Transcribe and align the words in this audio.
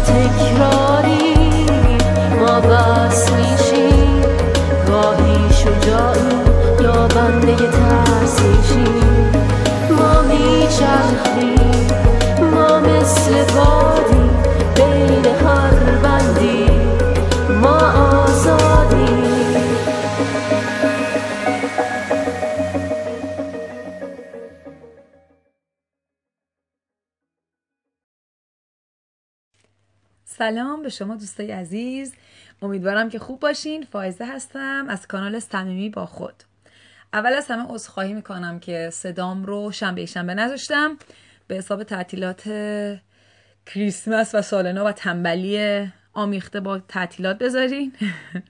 ما 0.00 0.77
سلام 30.48 30.82
به 30.82 30.88
شما 30.88 31.14
دوستای 31.14 31.50
عزیز. 31.50 32.14
امیدوارم 32.62 33.08
که 33.08 33.18
خوب 33.18 33.40
باشین. 33.40 33.82
فائزه 33.92 34.24
هستم 34.24 34.86
از 34.88 35.06
کانال 35.06 35.38
صمیمی 35.38 35.90
با 35.90 36.06
خود. 36.06 36.34
اول 37.12 37.32
از 37.32 37.46
همه 37.46 37.64
عذرخواهی 37.68 38.14
می‌کنم 38.14 38.60
که 38.60 38.90
صدام 38.92 39.44
رو 39.44 39.72
شنبه 39.72 40.06
شنبه 40.06 40.34
نذاشتم 40.34 40.98
به 41.48 41.54
حساب 41.54 41.82
تعطیلات 41.82 42.42
کریسمس 43.66 44.34
و 44.34 44.42
سال 44.42 44.72
نو 44.72 44.84
و 44.84 44.92
تنبلی 44.92 45.86
آمیخته 46.12 46.60
با 46.60 46.78
تعطیلات 46.78 47.38
بذارین. 47.38 47.92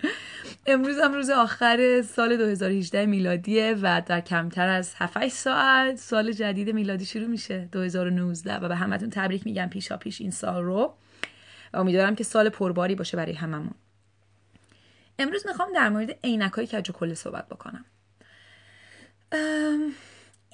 امروز 0.67 0.99
هم 0.99 1.15
روز 1.15 1.31
آخر 1.31 2.03
سال 2.03 2.37
2018 2.37 3.07
میلادیه 3.07 3.77
و 3.83 4.03
در 4.07 4.21
کمتر 4.21 4.69
از 4.69 4.95
7 4.97 5.29
ساعت 5.29 5.97
سال 5.97 6.33
جدید 6.33 6.71
میلادی 6.71 7.05
شروع 7.05 7.27
میشه 7.27 7.69
2019 7.73 8.57
و 8.57 8.69
به 8.69 8.77
همتون 8.77 9.11
تبریک 9.11 9.47
میگم 9.47 9.69
پیشا 9.71 9.97
پیش 9.97 10.21
این 10.21 10.31
سال 10.31 10.63
رو. 10.63 10.95
امیدوارم 11.75 12.15
که 12.15 12.25
سال 12.25 12.49
پرباری 12.49 12.95
باشه 12.95 13.17
برای 13.17 13.33
هممون. 13.33 13.75
امروز 15.19 15.47
می‌خوام 15.47 15.73
در 15.73 15.89
مورد 15.89 16.11
عینک 16.25 16.53
های 16.53 16.67
کج 16.67 16.91
و 16.91 16.93
کله 16.93 17.15
صحبت 17.15 17.49
بکنم. 17.49 17.85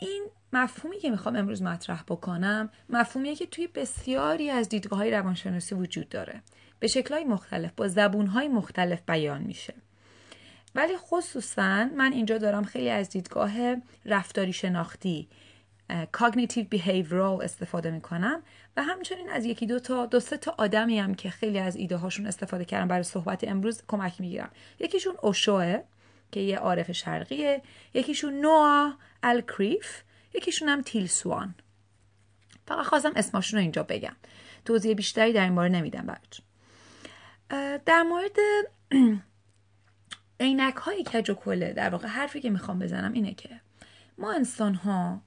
این 0.00 0.26
مفهومی 0.52 0.98
که 0.98 1.10
می‌خوام 1.10 1.36
امروز 1.36 1.62
مطرح 1.62 2.02
بکنم 2.02 2.70
مفهومیه 2.88 3.36
که 3.36 3.46
توی 3.46 3.66
بسیاری 3.66 4.50
از 4.50 4.68
دیدگاه 4.68 4.98
های 4.98 5.10
روانشناسی 5.10 5.74
وجود 5.74 6.08
داره. 6.08 6.42
به 6.80 6.88
شکلهای 6.88 7.24
مختلف 7.24 7.72
با 7.76 7.88
زبونهای 7.88 8.48
مختلف 8.48 9.02
بیان 9.08 9.42
میشه. 9.42 9.74
ولی 10.74 10.96
خصوصا 10.96 11.84
من 11.84 12.12
اینجا 12.12 12.38
دارم 12.38 12.64
خیلی 12.64 12.90
از 12.90 13.10
دیدگاه 13.10 13.52
رفتاری 14.04 14.52
شناختی 14.52 15.28
cognitive 15.90 16.76
behavioral 16.76 17.42
استفاده 17.42 17.90
می‌کنم 17.90 18.42
و 18.76 18.82
همچنین 18.82 19.30
از 19.30 19.44
یکی 19.44 19.66
دو 19.66 19.78
تا 19.78 20.06
دو 20.06 20.20
سه 20.20 20.36
تا 20.36 20.54
آدمی 20.58 20.98
هم 20.98 21.14
که 21.14 21.30
خیلی 21.30 21.58
از 21.58 21.76
ایده 21.76 21.96
هاشون 21.96 22.26
استفاده 22.26 22.64
کردم 22.64 22.88
برای 22.88 23.02
صحبت 23.02 23.44
امروز 23.48 23.82
کمک 23.88 24.20
می‌گیرم. 24.20 24.50
یکیشون 24.78 25.14
اوشوه 25.22 25.82
که 26.32 26.40
یه 26.40 26.58
عارف 26.58 26.92
شرقیه. 26.92 27.62
یکیشون 27.94 28.40
نوا 28.40 28.92
الکریف. 29.22 30.02
یکیشون 30.34 30.68
هم 30.68 30.82
تیل 30.82 31.06
سوان 31.06 31.54
فقط 32.66 32.86
خواستم 32.86 33.12
اسماشون 33.16 33.58
رو 33.58 33.62
اینجا 33.62 33.82
بگم. 33.82 34.16
توضیح 34.64 34.94
بیشتری 34.94 35.32
در 35.32 35.44
این 35.44 35.54
باره 35.54 35.68
نمیدم 35.68 36.06
براتون. 36.06 36.46
در 37.86 38.02
مورد 38.02 38.36
عینک 40.40 40.76
های 40.76 41.04
کج 41.04 41.30
و 41.30 41.34
کله 41.34 41.72
در 41.72 41.88
واقع 41.88 42.08
حرفی 42.08 42.40
که 42.40 42.50
می‌خوام 42.50 42.78
بزنم 42.78 43.12
اینه 43.12 43.34
که 43.34 43.60
ما 44.18 44.32
انسان 44.32 44.74
ها 44.74 45.20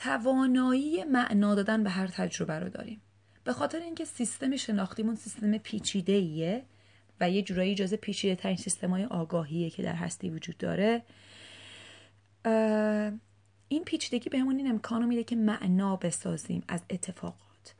توانایی 0.00 1.04
معنا 1.04 1.54
دادن 1.54 1.84
به 1.84 1.90
هر 1.90 2.06
تجربه 2.06 2.58
رو 2.58 2.68
داریم. 2.68 3.00
به 3.44 3.52
خاطر 3.52 3.78
اینکه 3.78 4.04
سیستم 4.04 4.56
شناختیمون 4.56 5.14
سیستم 5.14 5.58
پیچیده 5.58 6.12
ایه 6.12 6.64
و 7.20 7.30
یه 7.30 7.42
جورایی 7.42 7.72
اجازه 7.72 7.96
پیچیده 7.96 8.36
ترین 8.36 8.56
سیستم 8.56 8.90
های 8.90 9.04
آگاهیه 9.04 9.70
که 9.70 9.82
در 9.82 9.94
هستی 9.94 10.30
وجود 10.30 10.58
داره 10.58 11.02
این 13.68 13.84
پیچیدگی 13.84 14.30
بهمون 14.30 14.56
این 14.56 14.70
امکانو 14.70 15.06
میده 15.06 15.24
که 15.24 15.36
معنا 15.36 15.96
بسازیم 15.96 16.62
از 16.68 16.80
اتفاقات. 16.90 17.74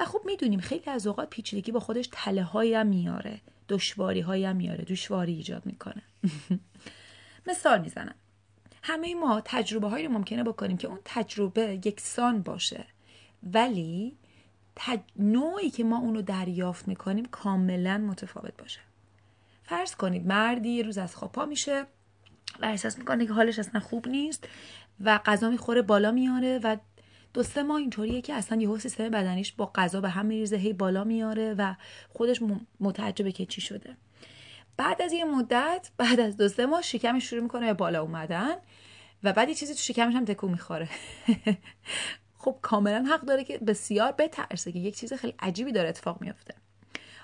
و 0.00 0.04
خب 0.04 0.20
می‌دونیم 0.24 0.60
خیلی 0.60 0.90
از 0.90 1.06
اوقات 1.06 1.30
پیچیدگی 1.30 1.72
با 1.72 1.80
خودش 1.80 2.08
تله 2.12 2.42
هایی 2.42 2.74
هم 2.74 2.86
میاره 2.86 3.40
دشواری 3.68 4.20
هایی 4.20 4.44
هم 4.44 4.56
میاره 4.56 4.84
دشواری 4.84 5.34
ایجاد 5.34 5.66
می‌کنه. 5.66 6.02
مثال 7.48 7.80
می‌زنم. 7.80 8.14
همه 8.86 9.14
ما 9.14 9.42
تجربه 9.44 9.88
هایی 9.88 10.06
رو 10.06 10.12
ممکنه 10.12 10.44
بکنیم 10.44 10.76
که 10.76 10.88
اون 10.88 10.98
تجربه 11.04 11.80
یکسان 11.84 12.42
باشه. 12.42 12.84
ولی 13.42 14.16
تج... 14.76 15.00
نوعی 15.16 15.70
که 15.70 15.84
ما 15.84 15.98
اونو 15.98 16.22
دریافت 16.22 16.88
می‌کنیم 16.88 17.24
کاملا 17.24 17.98
متفاوت 17.98 18.56
باشه. 18.58 18.80
فرض 19.62 19.94
کنید 19.94 20.26
مردی 20.26 20.68
یه 20.68 20.82
روز 20.82 20.98
از 20.98 21.16
خواب 21.16 21.32
پا 21.32 21.44
میشه 21.44 21.86
و 22.60 22.64
احساس 22.64 22.98
می‌کنه 22.98 23.26
که 23.26 23.32
حالش 23.32 23.58
اصلا 23.58 23.80
خوب 23.80 24.08
نیست 24.08 24.48
و 25.00 25.18
غذا 25.18 25.50
می‌خوره 25.50 25.82
بالا 25.82 26.10
میاره 26.10 26.60
و 26.62 26.76
دو 27.34 27.42
سه 27.42 27.62
ماه 27.62 27.76
اینطوریه 27.76 28.20
که 28.20 28.34
اصلا 28.34 28.60
یهو 28.60 28.78
سیستم 28.78 29.08
بدنیش 29.08 29.52
با 29.52 29.70
غذا 29.74 30.00
به 30.00 30.08
هم 30.08 30.26
میریزه 30.26 30.56
هی 30.56 30.72
بالا 30.72 31.04
میاره 31.04 31.54
و 31.58 31.74
خودش 32.08 32.40
متعجبه 32.80 33.32
که 33.32 33.46
چی 33.46 33.60
شده. 33.60 33.96
بعد 34.76 35.02
از 35.02 35.12
یه 35.12 35.24
مدت 35.24 35.90
بعد 35.96 36.20
از 36.20 36.36
دو 36.36 36.48
سه 36.48 36.66
ماه 36.66 36.82
شکمش 36.82 37.30
شروع 37.30 37.42
می‌کنه 37.42 37.66
به 37.66 37.72
بالا 37.72 38.02
اومدن. 38.02 38.54
و 39.24 39.32
بعد 39.32 39.48
یه 39.48 39.54
چیزی 39.54 39.74
تو 39.74 39.80
شکمش 39.80 40.14
هم 40.14 40.24
تکون 40.24 40.50
می‌خوره. 40.50 40.88
خب 42.38 42.56
کاملا 42.62 43.04
حق 43.10 43.20
داره 43.20 43.44
که 43.44 43.58
بسیار 43.58 44.12
بترسه 44.12 44.72
که 44.72 44.78
یک 44.78 44.96
چیز 44.96 45.12
خیلی 45.12 45.34
عجیبی 45.38 45.72
داره 45.72 45.88
اتفاق 45.88 46.20
میفته 46.20 46.54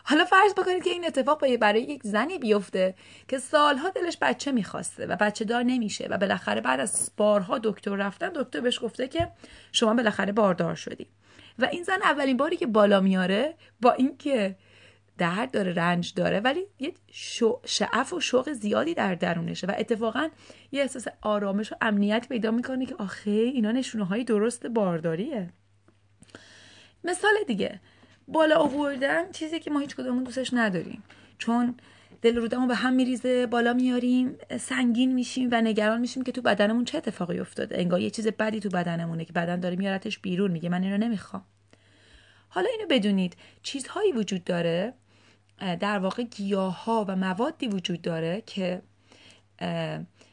حالا 0.05 0.25
فرض 0.25 0.55
بکنید 0.55 0.85
که 0.85 0.91
این 0.91 1.07
اتفاق 1.07 1.57
برای 1.57 1.83
یک 1.83 2.01
زنی 2.05 2.39
بیفته 2.39 2.95
که 3.29 3.39
سالها 3.39 3.91
دلش 3.91 4.17
بچه 4.21 4.53
می‌خواسته 4.53 5.07
و 5.07 5.17
بچه 5.17 5.45
دار 5.45 5.63
نمیشه 5.63 6.07
و 6.11 6.19
بالاخره 6.19 6.61
بعد 6.61 6.81
از 6.81 7.11
بارها 7.17 7.59
دکتر 7.59 7.95
رفتن 7.95 8.29
دکتر 8.35 8.61
بهش 8.61 8.81
گفته 8.83 9.09
که 9.09 9.29
شما 9.73 9.95
بالاخره 9.95 10.33
باردار 10.33 10.75
شدی. 10.75 11.07
و 11.59 11.65
این 11.65 11.83
زن 11.83 12.03
اولین 12.03 12.37
باری 12.37 12.57
که 12.57 12.67
بالا 12.67 13.01
میاره 13.01 13.55
با 13.81 13.93
اینکه 13.93 14.57
درد 15.21 15.51
داره 15.51 15.73
رنج 15.73 16.15
داره 16.15 16.41
ولی 16.41 16.67
یه 16.79 16.93
شعف 17.65 18.13
و 18.13 18.21
شوق 18.21 18.53
زیادی 18.53 18.95
در 18.95 19.15
درونشه 19.15 19.67
و 19.67 19.73
اتفاقا 19.79 20.29
یه 20.73 20.83
احساس 20.83 21.07
آرامش 21.21 21.73
و 21.73 21.77
امنیت 21.81 22.29
پیدا 22.29 22.51
می‌کنه 22.51 22.87
که 22.87 22.95
آخه 22.99 23.31
اینا 23.31 23.73
نشونه 23.73 24.05
های 24.05 24.25
درست 24.25 24.67
بارداریه. 24.67 25.49
مثال 27.05 27.33
دیگه 27.47 27.81
بالا 28.29 28.57
آوردن 28.57 29.33
چیزی 29.33 29.61
که 29.61 29.71
ما 29.71 29.79
هیچ 29.79 29.97
کدومون 29.97 30.25
دوستش 30.25 30.55
نداریم. 30.55 31.03
چون 31.39 31.75
دل 32.23 32.37
رودمون 32.37 32.69
به 32.69 32.75
هم 32.75 32.93
میریزه 32.93 33.47
بالا 33.47 33.73
میاریم 33.73 34.37
سنگین 34.61 35.15
میشیم 35.15 35.49
و 35.53 35.61
نگران 35.61 36.01
میشیم 36.01 36.23
که 36.23 36.33
تو 36.33 36.43
بدنمون 36.43 36.85
چه 36.85 36.99
اتفاقی 36.99 37.41
افتاده. 37.41 37.79
انگار 37.79 38.01
یه 38.01 38.11
چیز 38.11 38.27
بدی 38.27 38.61
تو 38.61 38.69
بدنمونه 38.69 39.25
که 39.25 39.33
بدن 39.33 39.61
داره 39.61 39.77
میارتش 39.77 40.19
بیرون 40.19 40.51
میگه 40.51 40.69
من 40.69 40.83
اینو 40.83 40.99
نمی‌خوام. 40.99 41.45
حالا 42.49 42.69
اینو 42.69 42.87
بدونید 42.91 43.37
چیزهایی 43.63 44.13
وجود 44.13 44.45
داره 44.45 44.93
در 45.61 45.99
واقع 45.99 46.23
گیاه 46.23 46.85
ها 46.85 47.05
و 47.09 47.17
موادی 47.17 47.69
وجود 47.69 48.03
داره 48.03 48.43
که 48.47 48.83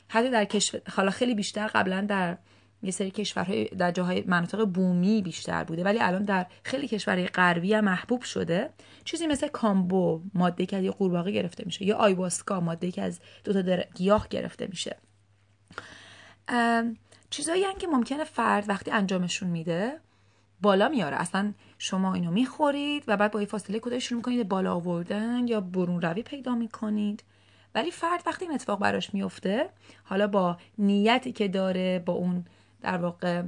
حتی 0.07 0.29
در 0.29 0.45
کشور 0.45 0.81
حالا 0.91 1.12
خیلی 1.12 1.35
بیشتر 1.35 1.68
قبلا 1.68 2.01
در 2.01 2.38
یه 2.83 2.91
سری 2.91 3.12
کشورهای 3.12 3.65
در 3.65 3.91
جاهای 3.91 4.24
مناطق 4.27 4.65
بومی 4.65 5.21
بیشتر 5.21 5.63
بوده 5.63 5.83
ولی 5.83 6.00
الان 6.00 6.24
در 6.24 6.45
خیلی 6.63 6.88
کشورهای 6.88 7.27
غربی 7.27 7.74
هم 7.74 7.83
محبوب 7.83 8.21
شده. 8.21 8.69
چیزی 9.03 9.27
مثل 9.27 9.47
کامبو 9.47 10.21
ماده 10.33 10.65
که 10.65 10.77
از 10.77 10.83
یه 10.83 10.91
قورباغه 10.91 11.31
گرفته 11.31 11.63
میشه 11.65 11.85
یا 11.85 11.95
آیواسکا 11.95 12.59
ماده 12.59 12.91
که 12.91 13.01
از 13.01 13.19
دو 13.44 13.53
تا 13.53 13.62
در... 13.62 13.85
گیاه 13.95 14.27
گرفته 14.29 14.68
میشه. 14.68 14.97
چیزایی 17.29 17.63
که 17.79 17.88
ممکنه 17.88 18.24
فرد 18.24 18.69
وقتی 18.69 18.91
انجامشون 18.91 19.50
میده 19.50 20.00
بالا 20.62 20.89
میاره. 20.89 21.15
اصلا 21.15 21.53
شما 21.77 22.13
اینو 22.13 22.31
می‌خورید 22.31 23.03
و 23.07 23.18
بعد 23.18 23.31
با 23.31 23.41
یه 23.41 23.47
فاصله 23.47 23.79
کوتاهی 23.79 24.01
شروع 24.01 24.18
می‌کنید 24.18 24.47
بالا 24.47 24.75
آوردن 24.75 25.47
یا 25.47 25.62
برون 25.62 26.01
روی 26.01 26.24
پیدا 26.24 26.56
می‌کنید. 26.56 27.24
ولی 27.75 27.91
فرد 27.91 28.24
وقتی 28.25 28.45
این 28.45 28.53
اتفاق 28.53 28.79
براش 28.79 29.13
میفته 29.13 29.69
حالا 30.03 30.27
با 30.27 30.57
نیتی 30.77 31.31
که 31.31 31.47
داره 31.47 32.03
با 32.06 32.13
اون 32.13 32.45
در 32.81 32.97
واقع 32.97 33.44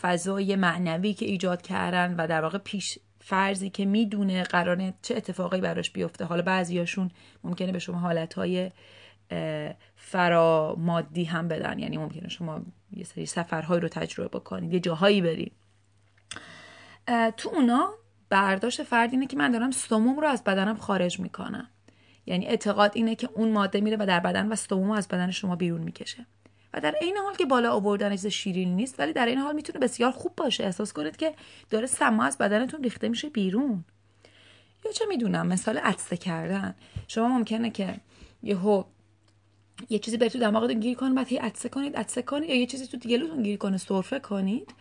فضای 0.00 0.56
معنوی 0.56 1.14
که 1.14 1.26
ایجاد 1.26 1.62
کردن 1.62 2.14
و 2.18 2.26
در 2.26 2.42
واقع 2.42 2.58
پیش 2.58 2.98
فرضی 3.20 3.70
که 3.70 3.84
می‌دونه 3.84 4.42
قراره 4.42 4.94
چه 5.02 5.16
اتفاقی 5.16 5.60
براش 5.60 5.90
بیفته. 5.90 6.24
حالا 6.24 6.42
بعضیاشون 6.42 7.10
ممکنه 7.44 7.72
به 7.72 7.78
شما 7.78 7.98
حالتهای 7.98 8.70
فرامادی 9.96 11.24
هم 11.24 11.48
بدن. 11.48 11.78
یعنی 11.78 11.96
ممکنه 11.96 12.28
شما 12.28 12.60
یه 12.92 13.04
سری 13.04 13.26
سفرهایی 13.26 13.80
رو 13.80 13.88
تجربه 13.88 14.38
بکنید 14.38 14.72
یه 14.72 14.80
جاهایی 14.80 15.20
برید. 15.20 15.52
تو 17.36 17.48
اونا 17.48 17.94
برداشت 18.30 18.82
فرد 18.82 19.12
اینه 19.12 19.26
که 19.26 19.36
من 19.36 19.50
دارم 19.50 19.70
سموم 19.70 20.20
رو 20.20 20.26
از 20.26 20.44
بدنم 20.44 20.76
خارج 20.76 21.20
می‌کنم. 21.20 21.68
یعنی 22.26 22.46
اعتقاد 22.46 22.92
اینه 22.94 23.14
که 23.14 23.28
اون 23.34 23.52
ماده 23.52 23.80
میره 23.80 23.96
و 24.00 24.06
در 24.06 24.20
بدن 24.20 24.52
و 24.52 24.56
سموم 24.56 24.90
از 24.90 25.08
بدن 25.08 25.30
شما 25.30 25.56
بیرون 25.56 25.80
می‌کشه. 25.80 26.26
و 26.74 26.80
در 26.80 26.94
این 27.00 27.16
حال 27.16 27.34
که 27.34 27.44
بالا 27.44 27.72
آوردن 27.72 28.10
چیز 28.10 28.26
شیرین 28.26 28.76
نیست 28.76 29.00
ولی 29.00 29.12
در 29.12 29.26
این 29.26 29.38
حال 29.38 29.54
می‌تونه 29.54 29.78
بسیار 29.78 30.10
خوب 30.10 30.32
باشه. 30.36 30.64
احساس 30.64 30.92
کنید 30.92 31.16
که 31.16 31.34
داره 31.70 31.86
سما 31.86 32.24
از 32.24 32.38
بدنتون 32.38 32.82
ریخته 32.82 33.08
میشه 33.08 33.28
بیرون. 33.28 33.84
یا 34.84 34.92
چه 34.92 35.04
می‌دونم 35.08 35.46
مثال 35.46 35.78
عطسه 35.78 36.16
کردن. 36.16 36.74
شما 37.08 37.28
ممکنه 37.28 37.70
که 37.70 37.94
یهو 38.42 38.84
یه 39.90 39.98
چیزی 39.98 40.16
به 40.16 40.28
تو 40.28 40.38
دماغتون 40.38 40.80
گیر 40.80 40.96
کنه 40.96 41.14
بعد 41.14 41.28
هی 41.28 41.36
عطسه 41.36 41.68
کنید 41.68 41.96
عطسه 41.96 42.22
کنید 42.22 42.50
یا 42.50 42.56
یه 42.56 42.66
چیزی 42.66 42.86
تو 42.86 43.08
گلوتون 43.08 43.42
گیر 43.42 43.56
کنه 43.56 43.76
سرفه 43.76 44.18
کنید. 44.18 44.74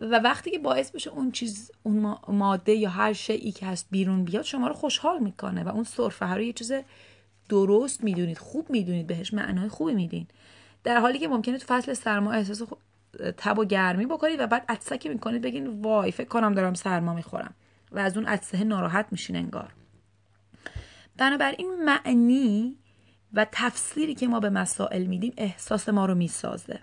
و 0.00 0.18
وقتی 0.18 0.50
که 0.50 0.58
باعث 0.58 0.90
بشه 0.90 1.10
اون 1.10 1.32
چیز 1.32 1.70
اون 1.82 2.16
ماده 2.28 2.72
یا 2.72 2.90
هر 2.90 3.12
شیئی 3.12 3.52
که 3.52 3.66
هست 3.66 3.86
بیرون 3.90 4.24
بیاد 4.24 4.42
شما 4.42 4.68
رو 4.68 4.74
خوشحال 4.74 5.18
می‌کنه 5.18 5.64
و 5.64 5.68
اون 5.68 5.84
سرفه 5.84 6.26
رو 6.26 6.40
یه 6.40 6.52
چیز 6.52 6.72
درست 7.48 8.04
می‌دونید 8.04 8.38
خوب 8.38 8.70
می‌دونید 8.70 9.06
بهش 9.06 9.34
معنای 9.34 9.68
خوبی 9.68 9.94
میدین. 9.94 10.26
در 10.84 11.00
حالی 11.00 11.18
که 11.18 11.28
ممکنه 11.28 11.58
تو 11.58 11.66
فصل 11.74 11.92
سرما 11.92 12.32
احساس 12.32 12.62
تب 13.36 13.58
و 13.58 13.64
گرمی 13.64 14.06
بکنید 14.06 14.40
و 14.40 14.46
بعد 14.46 14.64
عطسه 14.68 14.98
که 14.98 15.08
می‌کنید 15.08 15.42
بگین 15.42 15.66
وای 15.66 16.12
فکر 16.12 16.28
کنم 16.28 16.54
دارم 16.54 16.74
سرما 16.74 17.14
می‌خورم 17.14 17.54
و 17.92 17.98
از 17.98 18.16
اون 18.16 18.26
عطسه 18.26 18.64
ناراحت 18.64 19.06
میشین 19.10 19.36
انگار. 19.36 19.72
بنابراین 21.16 21.84
معنی 21.84 22.76
و 23.32 23.46
تفسیری 23.52 24.14
که 24.14 24.28
ما 24.28 24.40
به 24.40 24.50
مسائل 24.50 25.06
میدیم 25.06 25.32
احساس 25.36 25.88
ما 25.88 26.06
رو 26.06 26.14
می‌سازه. 26.14 26.80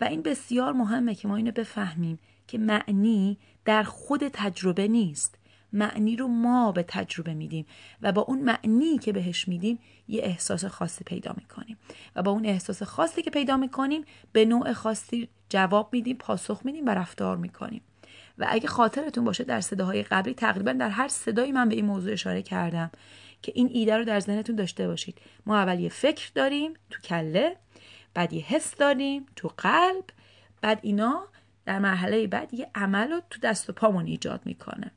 و 0.00 0.04
این 0.04 0.22
بسیار 0.22 0.72
مهمه 0.72 1.14
که 1.14 1.28
ما 1.28 1.36
اینو 1.36 1.52
بفهمیم 1.52 2.18
که 2.46 2.58
معنی 2.58 3.38
در 3.64 3.82
خود 3.82 4.28
تجربه 4.28 4.88
نیست. 4.88 5.38
معنی 5.72 6.16
رو 6.16 6.28
ما 6.28 6.72
به 6.72 6.82
تجربه 6.82 7.34
میدیم 7.34 7.66
و 8.02 8.12
با 8.12 8.22
اون 8.22 8.42
معنی 8.42 8.98
که 8.98 9.12
بهش 9.12 9.48
میدیم 9.48 9.78
یه 10.08 10.22
احساس 10.22 10.64
خاصی 10.64 11.04
پیدا 11.04 11.34
می‌کنیم. 11.36 11.78
و 12.16 12.22
با 12.22 12.30
اون 12.30 12.46
احساس 12.46 12.82
خاصی 12.82 13.22
که 13.22 13.30
پیدا 13.30 13.56
می‌کنیم 13.56 14.04
به 14.32 14.44
نوع 14.44 14.72
خاصی 14.72 15.28
جواب 15.48 15.88
میدیم 15.92 16.16
پاسخ 16.16 16.60
میدیم 16.64 16.86
و 16.86 16.90
رفتار 16.90 17.36
می‌کنیم. 17.36 17.82
و 18.38 18.46
اگه 18.48 18.68
خاطرتون 18.68 19.24
باشه 19.24 19.44
در 19.44 19.60
صداهای 19.60 20.02
قبلی 20.02 20.34
تقریبا 20.34 20.72
در 20.72 20.90
هر 20.90 21.08
صدایی 21.08 21.52
من 21.52 21.68
به 21.68 21.74
این 21.74 21.84
موضوع 21.84 22.12
اشاره 22.12 22.42
کردم 22.42 22.90
که 23.42 23.52
این 23.54 23.70
ایده 23.72 23.96
رو 23.96 24.04
در 24.04 24.20
ذهنتون 24.20 24.56
داشته 24.56 24.86
باشید. 24.86 25.18
ما 25.46 25.56
اول 25.56 25.80
یه 25.80 25.88
فکر 25.88 26.30
داریم 26.34 26.74
تو 26.90 27.00
کله 27.00 27.56
بعد 28.14 28.32
یه 28.32 28.44
حس 28.44 28.76
داریم 28.76 29.26
تو 29.36 29.50
قلب 29.56 30.04
بعد 30.60 30.78
اینا 30.82 31.26
در 31.66 31.78
مرحله 31.78 32.26
بعد 32.26 32.54
یه 32.54 32.70
عمل 32.74 33.10
رو 33.10 33.22
تو 33.30 33.40
دست 33.40 33.70
و 33.70 33.72
پامون 33.72 34.06
ایجاد 34.06 34.40
می‌کنه. 34.44 34.90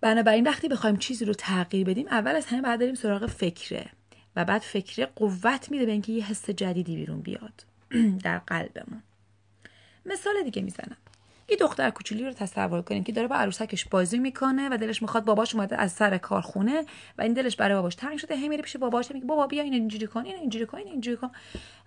بنابراین 0.00 0.46
وقتی 0.46 0.68
بخوایم 0.68 0.96
چیزی 0.96 1.24
رو 1.24 1.34
تغییر 1.34 1.86
بدیم 1.86 2.06
اول 2.08 2.36
از 2.36 2.46
همه 2.46 2.62
بعد 2.62 2.80
داریم 2.80 2.94
سراغ 2.94 3.26
فکره 3.26 3.90
و 4.36 4.44
بعد 4.44 4.62
فکره 4.62 5.06
قوت 5.06 5.70
میده 5.70 5.86
به 5.86 5.92
اینکه 5.92 6.12
یه 6.12 6.26
حس 6.26 6.50
جدیدی 6.50 6.96
بیرون 6.96 7.20
بیاد 7.20 7.64
در 8.24 8.38
قلبمون. 8.38 9.02
مثال 10.06 10.34
دیگه 10.44 10.62
می‌زنم. 10.62 10.96
یه 11.50 11.56
دختر 11.56 11.90
کوچولی 11.90 12.24
رو 12.24 12.32
تصور 12.32 12.82
کنیم 12.82 13.04
که 13.04 13.12
داره 13.12 13.28
با 13.28 13.36
عروسکش 13.36 13.84
بازی 13.84 14.18
می‌کنه 14.18 14.68
و 14.68 14.76
دلش 14.76 15.02
می‌خواد 15.02 15.24
باباش 15.24 15.54
اومده 15.54 15.76
از 15.76 15.92
سر 15.92 16.18
کارخونه 16.18 16.84
و 17.18 17.22
این 17.22 17.32
دلش 17.32 17.56
برای 17.56 17.74
باباش 17.74 17.94
تنگ 17.94 18.18
شده 18.18 18.36
هی 18.36 18.48
میره 18.48 18.62
پیش 18.62 18.76
باباش 18.76 19.10
میگه 19.10 19.26
بابا 19.26 19.46
بیا 19.46 19.62
این 19.62 19.72
اینجوری 19.72 20.06
کن 20.06 20.24
این 20.24 20.36
اینجوری 20.36 20.66
کن 20.66 20.78
این 20.78 20.88
اینجوری 20.88 21.16
کن. 21.16 21.30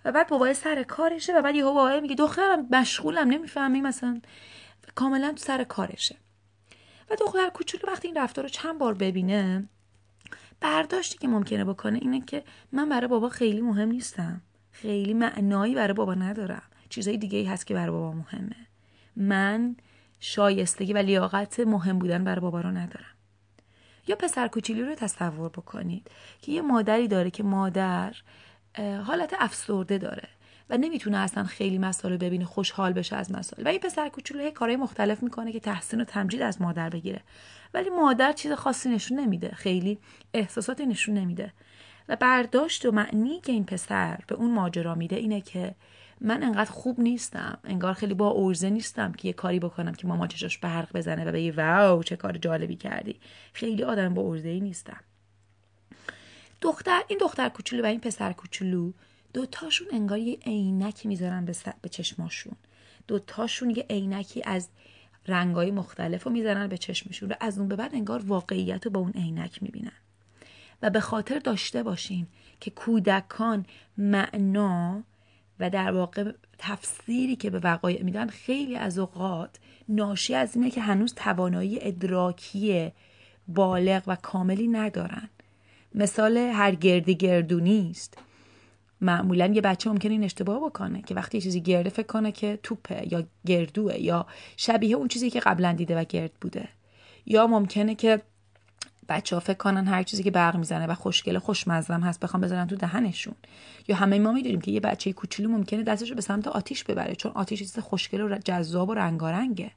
و 0.04 0.12
بعد 0.12 0.28
بابا 0.28 0.52
سر 0.52 0.82
کارشه 0.82 1.38
و 1.38 1.42
بعد 1.42 1.54
یهو 1.54 1.74
بابا 1.74 2.00
میگه 2.00 2.14
دخترم 2.14 2.66
مشغولم 2.70 3.28
نمی‌فهمی 3.28 3.80
مثلا. 3.80 4.20
کاملا 4.94 5.28
تو 5.28 5.36
سر 5.36 5.64
کارشه. 5.64 6.16
و 7.10 7.14
دختر 7.20 7.48
کوچولو 7.48 7.92
وقتی 7.92 8.08
این 8.08 8.16
رفتار 8.16 8.44
رو 8.44 8.48
چند 8.48 8.78
بار 8.78 8.94
ببینه 8.94 9.68
برداشتی 10.60 11.18
که 11.18 11.28
ممکنه 11.28 11.64
بکنه 11.64 11.98
اینه 12.02 12.20
که 12.20 12.44
من 12.72 12.88
برای 12.88 13.08
بابا 13.08 13.28
خیلی 13.28 13.60
مهم 13.60 13.88
نیستم. 13.88 14.40
خیلی 14.70 15.14
معنایی 15.14 15.74
برای 15.74 15.94
بابا 15.94 16.14
ندارم. 16.14 16.62
چیزای 16.88 17.16
دیگه 17.16 17.38
ای 17.38 17.44
هست 17.44 17.66
که 17.66 17.74
برای 17.74 17.90
بابا 17.90 18.12
مهمه. 18.12 18.56
من 19.16 19.76
شایستگی 20.20 20.92
و 20.92 20.98
لیاقت 20.98 21.60
مهم 21.60 21.98
بودن 21.98 22.24
برای 22.24 22.40
بابا 22.40 22.60
رو 22.60 22.70
ندارم. 22.70 23.14
یا 24.08 24.16
پسر 24.16 24.48
کوچیلی 24.48 24.82
رو 24.82 24.94
تصور 24.94 25.48
بکنید 25.48 26.10
که 26.42 26.52
یه 26.52 26.62
مادری 26.62 27.08
داره 27.08 27.30
که 27.30 27.42
مادر 27.42 28.14
حالت 29.04 29.34
افسرده 29.38 29.98
داره 29.98 30.28
و 30.70 30.76
نمی‌تونه 30.76 31.18
اصلا 31.18 31.44
خیلی 31.44 31.78
مسائل 31.78 32.16
ببینه 32.16 32.44
خوشحال 32.44 32.92
بشه 32.92 33.16
از 33.16 33.32
مسائل. 33.32 33.64
و 33.64 33.68
این 33.68 33.80
پسر 33.80 34.08
کوچولو 34.08 34.50
کارهای 34.50 34.76
مختلف 34.76 35.22
می‌کنه 35.22 35.52
که 35.52 35.60
تحسین 35.60 36.00
و 36.00 36.04
تمجید 36.04 36.42
از 36.42 36.62
مادر 36.62 36.90
بگیره. 36.90 37.20
ولی 37.74 37.90
مادر 37.90 38.32
چیز 38.32 38.52
خاصی 38.52 38.88
نشون 38.88 39.20
نمیده 39.20 39.48
خیلی 39.48 39.98
احساساتی 40.34 40.86
نشون 40.86 41.14
نمیده. 41.14 41.52
و 42.08 42.16
برداشت 42.16 42.86
و 42.86 42.90
معنی 42.90 43.40
که 43.40 43.52
این 43.52 43.64
پسر 43.64 44.18
به 44.26 44.34
اون 44.34 44.54
ماجرا 44.54 44.94
میده 44.94 45.16
اینه 45.16 45.40
که 45.40 45.74
من 46.24 46.42
انقدر 46.42 46.70
خوب 46.70 47.00
نیستم. 47.00 47.58
انگار 47.64 47.94
خیلی 47.94 48.14
با 48.14 48.32
ارزه 48.36 48.70
نیستم 48.70 49.12
که 49.12 49.28
یه 49.28 49.34
کاری 49.34 49.60
بکنم 49.60 49.94
که 49.94 50.06
ماما 50.06 50.26
چشاش 50.26 50.58
برق 50.58 50.96
بزنه 50.96 51.24
و 51.24 51.32
بگه 51.32 51.52
واو 51.52 52.02
چه 52.02 52.16
کار 52.16 52.36
جالبی 52.36 52.76
کردی. 52.76 53.20
خیلی 53.52 53.84
آدم 53.84 54.14
با 54.14 54.22
ارزه 54.22 54.48
ای 54.48 54.60
نیستم. 54.60 55.00
دختر 56.60 57.00
این 57.08 57.18
دختر 57.18 57.48
کوچولو 57.48 57.82
و 57.82 57.86
این 57.86 58.00
پسر 58.00 58.32
کوچولو 58.32 58.92
دوتاشون 59.32 59.88
انگار 59.92 60.18
یه 60.18 60.38
عینکی 60.46 61.08
می‌ذارن 61.08 61.44
به, 61.44 61.54
به 61.82 61.88
چشماشون. 61.88 62.54
دوتاشون 63.08 63.70
یه 63.70 63.86
عینکی 63.90 64.42
از 64.44 64.68
رنگای 65.26 65.70
مختلف 65.70 66.24
رو 66.24 66.68
به 66.68 66.78
چشمشون 66.78 67.28
و 67.28 67.34
از 67.40 67.58
اون 67.58 67.68
به 67.68 67.76
بعد 67.76 67.94
انگار 67.94 68.22
واقعیت 68.26 68.84
رو 68.84 68.90
با 68.90 69.00
اون 69.00 69.12
عینک 69.12 69.62
می‌بینن. 69.62 69.92
و 70.82 70.90
به 70.90 71.00
خاطر 71.00 71.38
داشته 71.38 71.82
باشیم 71.82 72.28
که 72.60 72.70
کودکان 72.70 73.66
معنا 73.98 75.02
و 75.60 75.70
در 75.70 75.92
واقع 75.92 76.32
تفسیری 76.58 77.36
که 77.36 77.50
به 77.50 77.58
وقایع 77.58 78.02
میدن 78.02 78.26
خیلی 78.26 78.76
از 78.76 78.98
اوقات 78.98 79.58
ناشی 79.88 80.34
از 80.34 80.56
اینه 80.56 80.70
که 80.70 80.80
هنوز 80.80 81.14
توانایی 81.14 81.78
ادراکی 81.82 82.92
بالغ 83.48 84.02
و 84.06 84.16
کاملی 84.16 84.68
ندارن. 84.68 85.28
مثال 85.94 86.36
هر 86.36 86.74
گردی 86.74 87.14
گردو 87.14 87.60
نیست. 87.60 88.18
معمولا 89.00 89.46
یه 89.46 89.60
بچه 89.60 89.90
ممکنه 89.90 90.12
این 90.12 90.24
اشتباه 90.24 90.64
بکنه 90.64 91.02
که 91.02 91.14
وقتی 91.14 91.38
یه 91.38 91.42
چیزی 91.42 91.60
گرده 91.60 91.90
فکر 91.90 92.06
کنه 92.06 92.32
که 92.32 92.58
توپه 92.62 93.12
یا 93.12 93.24
گردوه 93.46 94.00
یا 94.00 94.26
شبیه 94.56 94.96
اون 94.96 95.08
چیزی 95.08 95.30
که 95.30 95.40
قبلا 95.40 95.72
دیده 95.72 95.98
و 95.98 96.04
گرد 96.04 96.32
بوده. 96.40 96.68
یا 97.26 97.46
ممکنه 97.46 97.94
که 97.94 98.22
بچه 99.08 99.36
ها 99.36 99.40
فکر 99.40 99.56
کنن 99.56 99.86
هر 99.86 100.02
چیزی 100.02 100.22
که 100.22 100.30
برق 100.30 100.56
می‌زنه 100.56 100.86
و 100.86 100.94
خوشگله 100.94 101.38
خوشمزم 101.38 102.00
هست 102.00 102.20
بخوام 102.20 102.40
بزنن 102.40 102.66
تو 102.66 102.76
دهنشون. 102.76 103.34
یا 103.88 103.96
همه 103.96 104.18
ما 104.18 104.32
می‌دونیم 104.32 104.60
که 104.60 104.70
یه 104.70 104.80
بچه 104.80 105.12
کوچولو 105.12 105.48
ممکنه 105.48 105.82
دستش 105.82 106.10
رو 106.10 106.16
به 106.16 106.22
سمت 106.22 106.48
آتیش 106.48 106.84
ببره 106.84 107.14
چون 107.14 107.32
آتیش 107.32 107.58
چیز 107.58 107.78
خوشگل 107.78 108.20
و 108.20 108.38
جذاب 108.44 108.88
و 108.88 108.94
رنگارنگه. 108.94 109.70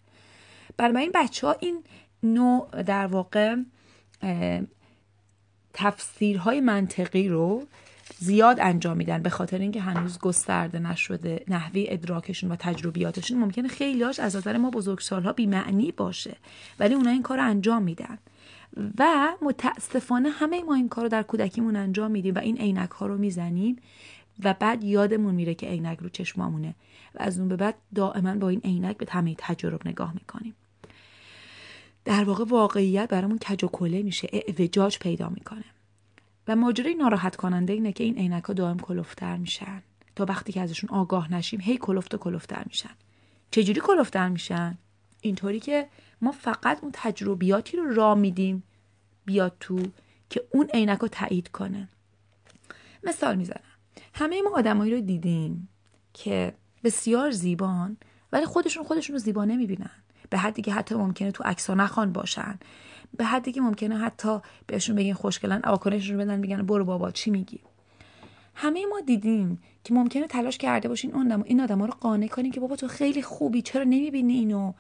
این 0.80 1.12
بچه 1.16 1.48
ها 1.48 1.56
این 1.60 1.84
نوع 2.24 2.84
در 2.84 3.08
واقع 3.08 3.56
تفسیرهای 5.74 6.62
منطقی 6.62 7.30
رو 7.30 7.68
زیاد 8.20 8.60
انجام 8.60 8.98
میدن 8.98 9.22
به 9.22 9.30
خاطر 9.30 9.58
اینکه 9.58 9.82
هنوز 9.82 10.20
گسترده 10.20 10.80
نشده 10.80 11.44
نحوه 11.48 11.84
ادراکشون 11.88 12.52
و 12.52 12.56
تجربیاتشون. 12.56 13.38
ممکنه 13.38 13.68
خیلیاش 13.68 14.20
از 14.20 14.36
نظر 14.36 14.58
ما 14.58 14.70
بزرگسالها 14.70 15.34
بیمعنی 15.34 15.92
باشه 15.92 16.36
ولی 16.80 16.94
اونا 16.94 17.10
این 17.10 17.24
کار 17.24 17.40
انجام 17.40 17.84
میدن. 17.84 18.18
و 18.98 19.34
متاسفانه 19.42 20.30
همه 20.30 20.64
ما 20.64 20.76
این 20.76 20.90
کار 20.90 21.04
رو 21.04 21.10
در 21.10 21.24
کودکیمون 21.24 21.76
انجام 21.76 22.12
میدیم 22.12 22.36
و 22.36 22.40
این 22.40 22.58
عینک 22.58 22.90
ها 22.90 23.06
رو 23.06 23.18
می‌زنیم 23.18 23.76
و 24.44 24.54
بعد 24.54 24.84
یادمون 24.84 25.36
میره 25.36 25.56
که 25.56 25.68
عینک 25.68 26.00
رو 26.00 26.10
چشمامونه 26.10 26.76
و 27.16 27.18
از 27.20 27.40
اون 27.40 27.48
به 27.48 27.56
بعد 27.56 27.76
دائما 27.96 28.36
با 28.36 28.50
این 28.50 28.62
عینک 28.64 28.98
به 28.98 29.06
همه 29.10 29.36
تجرب 29.38 29.88
نگاه 29.88 30.14
می‌کنیم. 30.14 30.56
در 32.06 32.24
واقع 32.24 32.44
واقعیت 32.44 33.10
برامون 33.10 33.38
کج 33.38 33.64
و 33.64 33.68
کله 33.68 34.04
میشه 34.04 34.28
اعوجاج 34.34 35.00
پیدا 35.00 35.30
می‌کنه. 35.30 35.66
و 36.48 36.56
ماجرای 36.56 36.96
ناراحت 36.96 37.36
کننده 37.36 37.74
اینه 37.74 37.92
که 37.92 38.04
این 38.04 38.18
عینک 38.18 38.44
ها 38.44 38.54
دائم 38.54 38.80
کلفتر 38.80 39.38
میشن. 39.38 39.84
تا 40.16 40.26
وقتی 40.26 40.52
که 40.52 40.62
ازشون 40.62 40.90
آگاه 40.90 41.34
نشیم 41.34 41.62
هی 41.62 41.78
کلفت 41.78 42.14
و 42.14 42.18
کلفتر 42.18 42.64
میشن. 42.66 42.90
چجوری 43.52 43.82
کلفتر 43.82 44.30
میشن؟ 44.30 44.78
اینطوری 45.22 45.60
که 45.60 45.88
ما 46.22 46.32
فقط 46.32 46.80
اون 46.82 46.92
تجربیاتی 46.94 47.78
رو 47.78 47.94
را 47.94 48.16
میدیم 48.16 48.64
بیاد 49.26 49.56
تو 49.60 49.80
که 50.30 50.44
اون 50.54 50.70
عینک 50.74 51.00
رو 51.00 51.08
تایید 51.08 51.48
کنه. 51.48 51.90
مثال 53.04 53.36
می‌زنم. 53.36 53.62
همه 54.14 54.42
ما 54.42 54.50
آدمایی 54.56 54.94
رو 54.94 55.02
دیدیم 55.02 55.70
که 56.14 56.54
بسیار 56.84 57.32
زیبان 57.32 57.98
ولی 58.32 58.46
خودشون 58.46 58.84
خودشون 58.84 59.14
رو 59.14 59.20
زیبا 59.20 59.46
نمی‌بینن. 59.46 59.92
به 60.30 60.38
حدی 60.38 60.62
که 60.62 60.74
حتی 60.74 60.96
ممکنه 60.96 61.32
تو 61.32 61.44
عکس 61.44 61.70
نخوان 61.70 62.14
باشن. 62.14 62.60
به 63.18 63.26
حدی 63.26 63.52
که 63.52 63.62
ممکنه 63.62 63.98
حتی 63.98 64.40
بهشون 64.68 64.96
بگین 64.96 65.14
خوشگلن 65.14 65.62
واکنششون 65.66 66.18
بدن 66.18 66.40
میگن 66.40 66.62
برو 66.66 66.86
بابا 66.86 67.12
چی 67.12 67.32
میگی؟ 67.32 67.60
همه 68.56 68.86
ما 68.86 69.00
دیدیم 69.00 69.62
که 69.84 69.94
ممکنه 69.94 70.28
تلاش 70.28 70.58
کرده 70.58 70.90
باشین 70.90 71.14
اون 71.14 71.44
این 71.46 71.62
آدم 71.62 71.84
رو 71.84 71.92
قانع 72.00 72.28
کنین 72.28 72.52
که 72.52 72.60
بابا 72.60 72.76
تو 72.76 72.88
خیلی 72.88 73.22
خوبی 73.22 73.62
چرا 73.62 73.84
نمی‌بینی 73.84 74.34
اینو؟ 74.34 74.74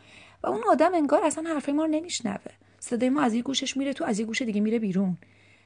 و 0.44 0.48
اون 0.48 0.64
آدم 0.70 0.94
انگار 0.94 1.24
اصلا 1.24 1.50
حرف 1.50 1.70
ما 1.70 1.86
رو 1.86 1.92
نمیشنوه. 1.92 2.52
صدای 2.80 3.10
ما 3.10 3.22
از 3.22 3.34
یه 3.34 3.42
گوشش 3.42 3.78
میره 3.78 3.94
تو 3.94 4.06
از 4.06 4.20
یه 4.20 4.26
گوش 4.26 4.42
دیگه 4.42 4.62
میره 4.62 4.80
بیرون. 4.80 5.18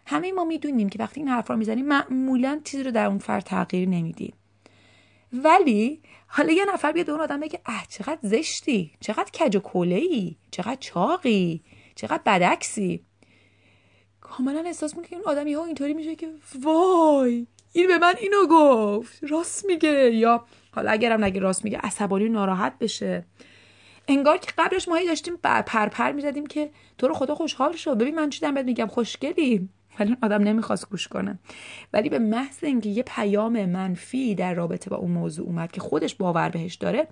همه 0.05 0.31
ما 0.31 0.45
می‌دونیم 0.45 0.89
که 0.89 0.99
وقتی 0.99 1.19
این 1.19 1.29
حرفا 1.29 1.53
رو 1.53 1.57
می‌زنیم 1.57 1.85
معمولا 1.85 2.61
چیزی 2.63 2.83
رو 2.83 2.91
در 2.91 3.05
اون 3.05 3.17
فرد 3.17 3.43
تغییر 3.43 3.89
نمیدیم. 3.89 4.33
ولی 5.33 6.01
حالا 6.27 6.53
یه 6.53 6.65
نفر 6.73 6.91
بیاد 6.91 7.09
اون 7.09 7.21
آدم 7.21 7.39
بگه 7.39 7.59
اه 7.65 7.85
چقدر 7.89 8.19
زشتی 8.21 8.91
چقدر 8.99 9.31
کج 9.31 9.55
و 9.55 9.77
ای 9.77 10.35
چقدر 10.51 10.77
چاقی 10.79 11.61
چقدر 11.95 12.21
بدکسی 12.25 13.05
کاملا 14.21 14.63
احساس 14.65 14.97
می‌کنه 14.97 15.19
اون 15.19 15.27
آدم 15.27 15.53
ها 15.53 15.65
اینطوری 15.65 15.93
میشه 15.93 16.15
که 16.15 16.29
وای 16.61 17.47
این 17.73 17.87
به 17.87 17.97
من 17.97 18.13
اینو 18.19 18.47
گفت 18.49 19.23
راست 19.23 19.65
میگه. 19.65 20.11
یا 20.13 20.45
حالا 20.71 20.91
اگرم 20.91 21.23
نگه 21.23 21.39
راست 21.39 21.63
میگه 21.63 21.77
عصبانی 21.77 22.29
ناراحت 22.29 22.79
بشه. 22.79 23.25
انگار 24.11 24.37
که 24.37 24.51
قبلش 24.57 24.87
ما 24.87 24.99
داشتیم 25.07 25.37
پرپر 25.43 25.89
پر 25.89 26.11
می‌زدیم 26.11 26.45
که 26.45 26.71
تو 26.97 27.07
رو 27.07 27.13
خدا 27.13 27.35
خوشحال 27.35 27.75
شد 27.75 27.97
ببین 27.97 28.15
من 28.15 28.29
چی 28.29 28.51
بهت 28.51 28.65
میگم؟ 28.65 28.87
خوشگلی. 28.87 29.69
ولی 29.99 30.17
آدم 30.21 30.43
نمی‌خواست 30.43 30.89
گوش 30.89 31.07
کنه. 31.07 31.39
ولی 31.93 32.09
به 32.09 32.19
محض 32.19 32.63
اینکه 32.63 32.89
یه 32.89 33.03
پیام 33.03 33.65
منفی 33.65 34.35
در 34.35 34.53
رابطه 34.53 34.89
با 34.89 34.97
اون 34.97 35.11
موضوع 35.11 35.45
اومد 35.45 35.71
که 35.71 35.81
خودش 35.81 36.15
باور 36.15 36.49
بهش 36.49 36.75
داره 36.75 37.07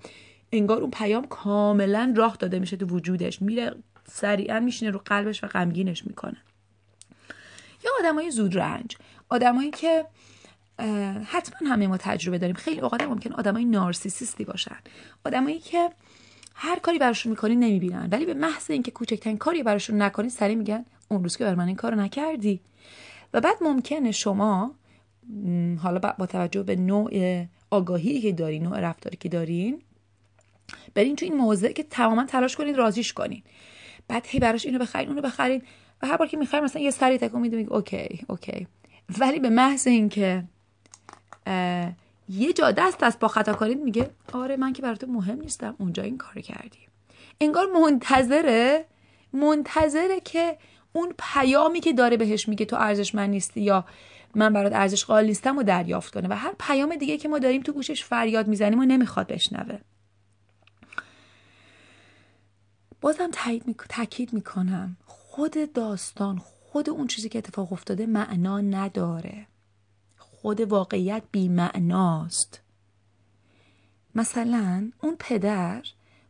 انگار 0.52 0.80
اون 0.80 0.90
پیام 0.90 1.26
کاملا 1.26 2.14
راه 2.16 2.36
داده 2.36 2.58
میشه 2.58 2.76
تو 2.76 2.86
وجودش. 2.86 3.42
میره 3.42 3.74
سریعا 4.06 4.60
میشینه 4.60 4.90
رو 4.90 5.00
قلبش 5.04 5.44
و 5.44 5.46
غمگینش 5.46 6.06
می‌کنه. 6.06 6.36
یا 7.84 7.90
آدمای 8.00 8.30
زود 8.30 8.58
رنج 8.58 8.96
آدمایی 9.28 9.70
که 9.70 10.04
حتما 11.24 11.68
همه 11.68 11.86
ما 11.86 11.96
تجربه 11.96 12.38
داریم. 12.38 12.56
خیلی 12.56 12.80
اوقات 12.80 13.02
ممکن 13.02 13.32
آدمای 13.32 13.64
نارسیسیستی 13.64 14.44
باشن. 14.44 14.76
آدمایی 15.24 15.58
که 15.58 15.90
هر 16.62 16.78
کاری 16.78 16.98
براشون 16.98 17.30
می‌کنی 17.30 17.56
نمی‌بینن. 17.56 18.08
ولی 18.12 18.26
به 18.26 18.34
محض 18.34 18.70
اینکه 18.70 18.90
کوچکترین 18.90 19.38
کاری 19.38 19.62
براشون 19.62 20.02
نکنی 20.02 20.28
سری 20.28 20.54
میگن 20.54 20.84
اون 21.08 21.22
روز 21.22 21.36
که 21.36 21.44
بر 21.44 21.54
من 21.54 21.66
این 21.66 21.76
کارو 21.76 21.96
نکردی. 21.96 22.60
و 23.34 23.40
بعد 23.40 23.56
ممکنه 23.60 24.10
شما 24.10 24.74
حالا 25.82 26.14
با 26.18 26.26
توجه 26.26 26.62
به 26.62 26.76
نوع 26.76 27.44
آگاهی 27.70 28.20
که 28.20 28.32
دارین 28.32 28.62
نوع 28.62 28.80
رفتاری 28.80 29.16
که 29.16 29.28
دارین 29.28 29.82
برین 30.94 31.16
تو 31.16 31.24
این 31.24 31.36
موضع 31.36 31.72
که 31.72 31.82
تماما 31.82 32.24
تلاش 32.24 32.56
کنید 32.56 32.76
رازیش 32.76 33.12
کنین. 33.12 33.42
بعد 34.08 34.26
هی 34.28 34.38
براش 34.38 34.66
اینو 34.66 34.78
بخرین 34.78 35.08
اونو 35.08 35.20
بخرین 35.20 35.62
و 36.02 36.06
هر 36.06 36.16
بار 36.16 36.28
که 36.28 36.36
می‌خوایم 36.36 36.64
مثلا 36.64 36.82
یه 36.82 36.90
سری 36.90 37.18
تکون 37.18 37.40
میگه 37.40 37.72
اوکی 37.72 38.20
اوکی. 38.28 38.66
ولی 39.18 39.38
به 39.38 39.50
محض 39.50 39.86
اینکه 39.86 40.44
یه 42.30 42.52
جا 42.52 42.70
دست 42.70 42.98
دست 42.98 43.18
با 43.18 43.28
خطا 43.28 43.52
کنید 43.52 43.80
میگه 43.80 44.10
آره 44.32 44.56
من 44.56 44.72
که 44.72 44.82
برای 44.82 44.96
تو 44.96 45.06
مهم 45.06 45.40
نیستم 45.40 45.74
اونجا 45.78 46.02
این 46.02 46.18
کار 46.18 46.42
کردی. 46.42 46.78
انگار 47.40 47.66
منتظره 47.66 48.84
منتظره 49.32 50.20
که 50.20 50.56
اون 50.92 51.14
پیامی 51.18 51.80
که 51.80 51.92
داره 51.92 52.16
بهش 52.16 52.48
میگه 52.48 52.64
تو 52.64 52.76
ارزش 52.76 53.14
من 53.14 53.30
نیستی 53.30 53.60
یا 53.60 53.84
من 54.34 54.52
برات 54.52 54.72
ارزش 54.72 55.04
قائل 55.04 55.26
نیستم 55.26 55.58
و 55.58 55.62
دریافت 55.62 56.14
کنه. 56.14 56.28
و 56.28 56.32
هر 56.32 56.54
پیام 56.58 56.96
دیگه 56.96 57.18
که 57.18 57.28
ما 57.28 57.38
داریم 57.38 57.62
تو 57.62 57.72
گوشش 57.72 58.04
فریاد 58.04 58.48
می‌زنیم 58.48 58.80
و 58.80 58.84
نمی‌خواد 58.84 59.26
بشنوه. 59.26 59.78
بازم 63.00 63.30
تاکید 63.88 64.32
می‌کنم. 64.32 64.96
خود 65.06 65.72
داستان 65.72 66.38
خود 66.38 66.90
اون 66.90 67.06
چیزی 67.06 67.28
که 67.28 67.38
اتفاق 67.38 67.72
افتاده 67.72 68.06
معنا 68.06 68.60
نداره. 68.60 69.46
خود 70.42 70.60
واقعیت 70.60 71.22
بیمعناست. 71.32 72.60
مثلا 74.14 74.90
اون 75.02 75.16
پدر 75.18 75.82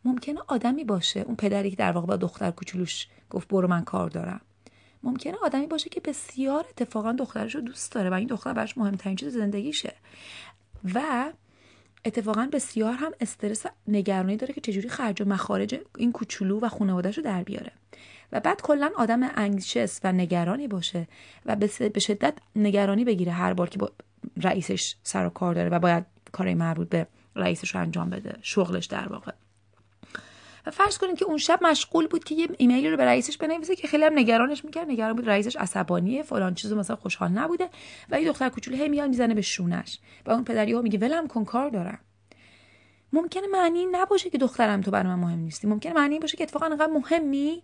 ممکنه 0.05 0.40
آدمی 0.49 0.85
باشه 0.85 1.21
اون 1.21 1.37
پدری 1.37 1.71
که 1.71 1.76
در 1.76 1.93
واقع 1.93 2.07
با 2.07 2.17
دختر 2.17 2.50
کوچولوش 2.50 3.09
گفت 3.31 3.49
برو 3.49 3.69
من 3.69 3.85
کار 3.85 4.11
دارم. 4.11 4.40
ممکنه 5.02 5.35
آدمی 5.43 5.67
باشه 5.67 5.90
که 5.90 6.00
بسیار 6.00 6.64
اتفاقا 6.69 7.12
دخترش 7.12 7.55
رو 7.55 7.61
دوست 7.61 7.93
داره 7.93 8.11
و 8.11 8.14
این 8.14 8.26
دختر 8.26 8.52
براش 8.52 8.79
مهمترین 8.79 9.17
چیز 9.17 9.33
زندگیشه. 9.33 9.95
و 10.95 11.33
اتفاقا 12.05 12.49
بسیار 12.52 12.93
هم 12.93 13.12
استرس 13.21 13.67
نگرانی 13.88 14.37
داره 14.37 14.55
که 14.55 14.61
چجوری 14.61 14.88
خرج 14.88 15.23
و 15.23 15.25
مخارج 15.25 15.81
این 15.99 16.12
کوچولو 16.12 16.61
و 16.61 16.69
خانوادهش 16.69 17.19
رو 17.19 17.25
در 17.25 17.43
بیاره. 17.43 17.73
و 18.32 18.40
بعد 18.40 18.62
کلا 18.62 18.90
آدم 18.96 19.30
انگشس 19.34 20.00
و 20.04 20.12
نگرانی 20.12 20.68
باشه 20.68 21.08
و 21.46 21.56
به 21.92 22.00
شدت 22.00 22.34
نگرانی 22.56 23.04
بگیره 23.04 23.32
هر 23.32 23.52
بار 23.52 23.68
که 23.68 23.78
با 23.78 23.92
رئیسش 24.42 24.94
سر 25.02 25.26
و 25.26 25.30
کار 25.30 25.54
داره 25.54 25.68
و 25.68 25.78
باید 25.78 26.04
کاری 26.32 26.54
مربوط 26.54 26.88
به 26.88 27.06
رئیسش 27.37 27.75
رو 27.75 27.80
انجام 27.80 28.10
بده 28.10 28.37
شغلش 28.42 28.87
در 28.87 29.08
واقع. 29.08 29.32
و 30.66 30.70
فرض 30.70 30.99
کنید 30.99 31.18
که 31.18 31.25
اون 31.25 31.38
شب 31.38 31.58
مشغول 31.62 32.06
بود 32.06 32.25
که 32.25 32.34
یه 32.34 32.49
ایمیلی 32.58 32.90
رو 32.90 32.96
به 32.96 33.04
رئیسش 33.04 33.37
بنویسه 33.37 33.76
که 33.76 33.88
خیلی 33.88 34.04
هم 34.04 34.18
نگرانش 34.18 34.64
می‌کرد 34.64 34.88
نگران 34.88 35.16
بود 35.16 35.28
رئیسش 35.28 35.56
عصبانیه 35.56 36.22
فلان 36.22 36.54
چیزو 36.54 36.78
مثلا 36.78 36.96
خوشحال 36.96 37.30
نبوده 37.30 37.68
و 38.10 38.14
این 38.14 38.28
دختر 38.28 38.49
کوچولو 38.49 38.76
هی 38.76 38.88
میاد 38.88 39.08
می‌زنه 39.08 39.34
به 39.34 39.40
شونش 39.40 39.99
و 40.26 40.30
اون 40.30 40.44
پدری 40.44 40.72
ها 40.72 40.82
میگه 40.82 40.99
ولم 40.99 41.26
کن 41.26 41.44
کار 41.44 41.70
دارم. 41.70 41.99
ممکنه 43.12 43.46
معنی 43.46 43.87
نباشه 43.87 44.30
که 44.30 44.38
دخترم 44.38 44.80
تو 44.80 44.90
برای 44.90 45.06
من 45.06 45.18
مهم 45.18 45.38
نیستی. 45.38 45.66
ممکنه 45.66 45.92
معنی 45.92 46.18
باشه 46.18 46.37
که 46.37 46.44
اتفاقا 46.44 46.66
انقدر 46.66 46.92
مهمی 46.92 47.62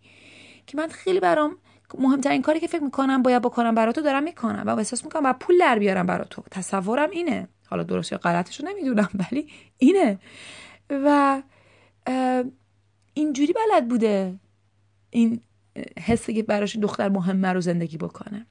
که 0.66 0.76
من 0.76 0.88
خیلی 0.88 1.20
برام 1.20 1.56
مهمترین 1.98 2.42
کاری 2.42 2.60
که 2.60 2.66
فکر 2.66 2.82
می‌کنم 2.82 3.22
باید 3.22 3.42
بکنم 3.42 3.74
برا 3.74 3.92
تو 3.92 4.00
دارم 4.00 4.22
می‌کنم 4.22 4.62
و 4.66 4.70
احساس 4.70 5.04
می‌کنم 5.04 5.22
باید 5.22 5.38
پول 5.38 5.58
در 5.58 5.78
بیارم 5.78 6.06
برا 6.06 6.24
تو. 6.24 6.42
تصورم 6.50 7.10
اینه. 7.10 7.48
حالا 7.66 7.82
درست 7.82 8.12
یا 8.12 8.18
غلطش 8.18 8.60
رو 8.60 8.68
نمی‌دونم 8.68 9.08
ولی 9.14 9.48
اینه. 9.78 10.18
و 10.90 11.42
اینجوری 13.14 13.52
بلد 13.52 13.88
بوده 13.88 14.34
این 15.10 15.40
حسی 16.00 16.34
که 16.34 16.42
براش 16.42 16.76
دختر 16.76 17.08
مهمه 17.08 17.52
رو 17.52 17.60
زندگی 17.60 17.96
بکنه. 17.96 18.46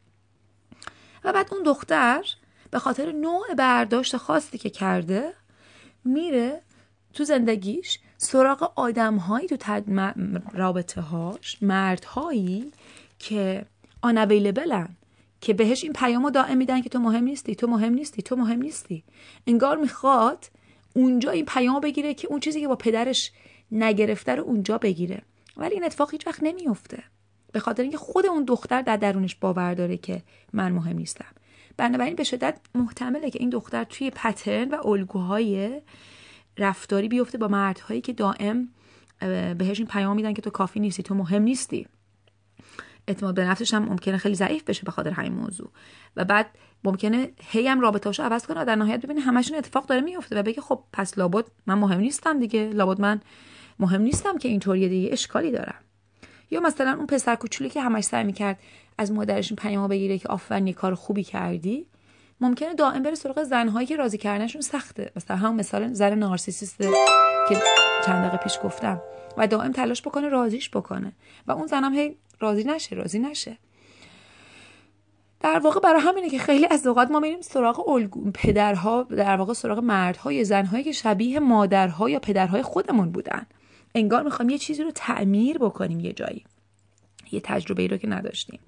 و 1.24 1.34
بعد 1.34 1.54
اون 1.54 1.64
دختر 1.64 2.24
به 2.72 2.80
خاطر 2.80 3.12
نوع 3.12 3.54
برداشت 3.58 4.18
خاصی 4.18 4.58
که 4.58 4.70
کرده 4.70 5.34
میره 6.04 6.62
تو 7.14 7.24
زندگیش 7.24 8.00
سراغ 8.18 8.72
آدم 8.76 9.16
هایی 9.16 9.48
تو 9.48 9.56
تد... 9.60 10.16
رابطه 10.54 11.02
هاش 11.02 11.58
مردهایی 11.62 12.72
که 13.20 13.66
آن 14.02 14.28
که 15.42 15.54
بهش 15.54 15.84
این 15.84 15.94
پیامو 15.94 16.30
دائم 16.30 16.58
میدن 16.58 16.82
که 16.82 16.90
تو 16.90 17.00
مهم 17.00 17.24
نیستی 17.24 17.56
تو 17.56 17.68
مهم 17.68 17.94
نیستی 17.94 18.22
تو 18.22 18.36
مهم 18.36 18.62
نیستی. 18.62 19.04
انگار 19.48 19.78
می‌خواد 19.78 20.46
اونجا 20.94 21.32
این 21.32 21.46
پیامو 21.46 21.80
بگیره 21.80 22.14
که 22.14 22.28
اون 22.28 22.40
چیزی 22.40 22.62
که 22.62 22.68
با 22.68 22.76
پدرش 22.76 23.32
نگرفته 23.72 24.36
رو 24.36 24.44
اونجا 24.44 24.78
بگیره. 24.78 25.22
ولی 25.58 25.74
این 25.74 25.84
اتفاق 25.84 26.12
هیچ 26.12 26.28
وقت 26.28 26.40
نمیفته 26.44 27.04
به 27.52 27.60
خاطر 27.60 27.84
اینکه 27.84 27.98
خود 27.98 28.26
اون 28.26 28.44
دختر 28.44 28.82
در 28.82 28.98
درونش 28.98 29.36
باور 29.36 29.74
داره 29.74 29.98
که 29.98 30.22
من 30.54 30.72
مهم 30.72 30.98
نیستم. 30.98 31.26
بنابراین 31.78 32.16
به 32.16 32.24
شدت 32.24 32.60
محتمله 32.76 33.30
که 33.30 33.40
این 33.40 33.50
دختر 33.50 33.84
توی 33.84 34.10
پترن 34.10 34.70
و 34.70 34.88
الگوهای 34.88 35.82
رفتاری 36.58 37.08
بیفته 37.08 37.38
با 37.38 37.48
مردهایی 37.48 38.02
که 38.02 38.14
دائم 38.14 38.70
بهش 39.58 39.80
این 39.80 39.88
پیام 39.88 40.16
میدن 40.16 40.34
که 40.34 40.42
تو 40.42 40.50
کافی 40.50 40.80
نیستی 40.80 41.04
تو 41.04 41.16
مهم 41.16 41.42
نیستی. 41.42 41.88
اعتماد 43.08 43.36
به 43.36 43.46
نفسش 43.46 43.74
هم 43.74 43.84
ممکنه 43.86 44.18
خیلی 44.18 44.36
ضعیف 44.36 44.64
بشه 44.64 44.84
به 44.84 44.92
خاطر 44.92 45.10
همین 45.10 45.34
موضوع. 45.34 45.70
و 46.16 46.26
بعد 46.26 46.50
ممکنه 46.84 47.32
هی 47.42 47.68
هم 47.68 47.82
رابطه‌اشو 47.82 48.24
عوض 48.24 48.46
کنه 48.46 48.66
در 48.66 48.76
نهایت 48.76 49.02
ببینه 49.02 49.22
همشون 49.22 49.58
اتفاق 49.58 49.86
داره 49.86 50.02
میفته 50.02 50.40
و 50.40 50.44
بگه 50.44 50.62
خب 50.62 50.84
پس 50.94 51.18
لابد 51.18 51.46
من 51.66 51.76
مهم 51.76 52.00
نیستم 52.00 52.40
دیگه. 52.40 52.70
لابد 52.70 53.02
من 53.02 53.22
مهم 53.80 54.02
نیستم 54.02 54.38
که 54.38 54.50
اینطوری 54.50 54.90
دیگه. 54.90 55.10
اشکالی 55.12 55.52
دارم 55.52 55.82
یا 56.52 56.60
مثلا 56.60 56.94
اون 56.94 57.08
پسر 57.08 57.36
کوچولی 57.36 57.70
که 57.70 57.82
همش 57.82 58.04
سعی 58.04 58.24
می‌کرد 58.24 58.60
از 58.98 59.12
مادرش 59.12 59.52
این 59.52 59.56
پیامو 59.56 59.88
بگیره 59.88 60.18
که 60.18 60.28
آفرین 60.28 60.74
کار 60.74 60.96
خوبی 60.96 61.24
کردی. 61.24 61.86
ممکنه 62.42 62.74
دائم 62.74 63.04
بره 63.04 63.16
سراغ 63.16 63.44
زنهایی 63.44 63.88
که 63.88 63.96
راضی 63.96 64.18
کردنشون 64.18 64.62
سخته. 64.62 65.12
مثلا 65.16 65.38
هم 65.38 65.56
مثال 65.56 65.94
زن 65.94 66.14
نارسیسیست 66.14 66.78
که 67.50 67.62
چند 68.06 68.24
دقیقه 68.24 68.44
پیش 68.44 68.60
گفتم. 68.64 69.02
و 69.38 69.48
دائم 69.48 69.72
تلاش 69.72 70.02
بکنه 70.02 70.30
راضیش 70.30 70.70
بکنه. 70.70 71.12
و 71.48 71.52
اون 71.52 71.68
زنم 71.68 71.94
هی 71.94 72.16
راضی 72.40 72.64
نشه 72.64 72.96
راضی 72.96 73.20
نشه. 73.20 73.58
در 75.40 75.60
واقع 75.60 75.80
برای 75.80 76.02
همینه 76.02 76.30
که 76.30 76.40
خیلی 76.40 76.68
از 76.72 76.88
اوقات 76.88 77.12
ما 77.12 77.20
میریم 77.20 77.42
سراغ 77.42 77.90
الگو. 77.90 78.32
پدرها 78.32 79.04
در 79.04 79.38
واقع 79.38 79.54
سراغ 79.54 79.80
مردها 79.80 80.32
یا 80.32 80.44
زنهایی 80.44 80.84
که 80.84 80.92
شبیه 80.92 81.40
مادرها 81.40 82.10
یا 82.10 82.20
پدرهای 82.20 82.62
خودمون 82.62 83.12
بودن. 83.12 83.46
انگار 83.96 84.24
می‌خوایم 84.24 84.50
یه 84.50 84.58
چیزی 84.58 84.84
رو 84.84 84.92
تعمیر 84.92 85.58
بکنیم 85.58 86.00
یه 86.00 86.14
جایی. 86.14 86.46
یه 87.32 87.40
تجربه 87.44 87.82
ای 87.82 87.88
رو 87.88 87.98
که 87.98 88.08
نداشتیم. 88.08 88.60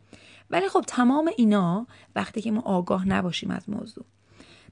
ولی 0.50 0.70
خب 0.70 0.84
تمام 0.88 1.32
اینا 1.38 1.88
وقتی 2.16 2.42
که 2.42 2.52
ما 2.52 2.62
آگاه 2.62 3.08
نباشیم 3.08 3.52
از 3.52 3.70
موضوع. 3.70 4.06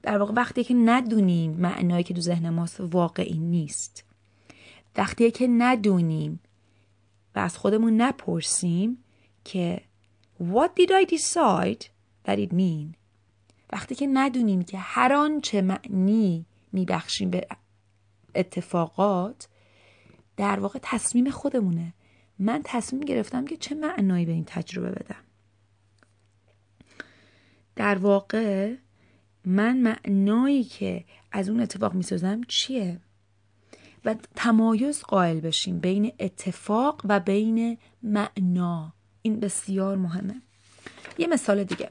در 0.02 0.18
واقع 0.18 0.32
وقتی 0.32 0.64
که 0.64 0.74
ندونیم 0.74 1.50
معنایی 1.50 2.04
که 2.04 2.14
تو 2.14 2.20
ذهن 2.20 2.50
ماست 2.50 2.80
واقعی 2.80 3.38
نیست. 3.38 4.04
وقتی 4.96 5.30
که 5.30 5.46
ندونیم 5.46 6.40
و 7.34 7.38
از 7.38 7.56
خودمون 7.56 7.96
نپرسیم 7.96 9.04
که 9.44 9.80
What 10.40 10.70
did 10.78 10.90
I 10.90 11.14
decide 11.14 11.84
that 12.26 12.38
it 12.38 12.52
mean? 12.52 12.96
وقتی 13.72 13.94
که 13.94 14.06
ندونیم 14.06 14.62
که 14.62 14.78
هر 14.78 15.12
آنچه 15.12 15.62
معنی 15.62 16.46
میبخشیم 16.72 17.30
به 17.30 17.46
اتفاقات 18.34 19.48
در 20.36 20.60
واقع 20.60 20.78
تصمیم 20.82 21.30
خودمونه. 21.30 21.94
من 22.38 22.60
تصمیم 22.64 23.02
گرفتم 23.02 23.44
که 23.44 23.56
چه 23.56 23.74
معنایی 23.74 24.26
به 24.26 24.32
این 24.32 24.44
تجربه 24.44 24.90
بدم. 24.90 25.25
در 27.76 27.98
واقع 27.98 28.74
من 29.44 29.76
معنایی 29.76 30.64
که 30.64 31.04
از 31.32 31.48
اون 31.48 31.60
اتفاق 31.60 31.94
می‌سازم 31.94 32.40
چیه؟ 32.48 33.00
و 34.04 34.14
تمایز 34.36 35.02
قائل 35.02 35.40
بشیم 35.40 35.78
بین 35.78 36.12
اتفاق 36.20 37.02
و 37.04 37.20
بین 37.20 37.78
معنا. 38.02 38.92
این 39.22 39.40
بسیار 39.40 39.96
مهمه. 39.96 40.42
یه 41.18 41.26
مثال 41.26 41.64
دیگه. 41.64 41.90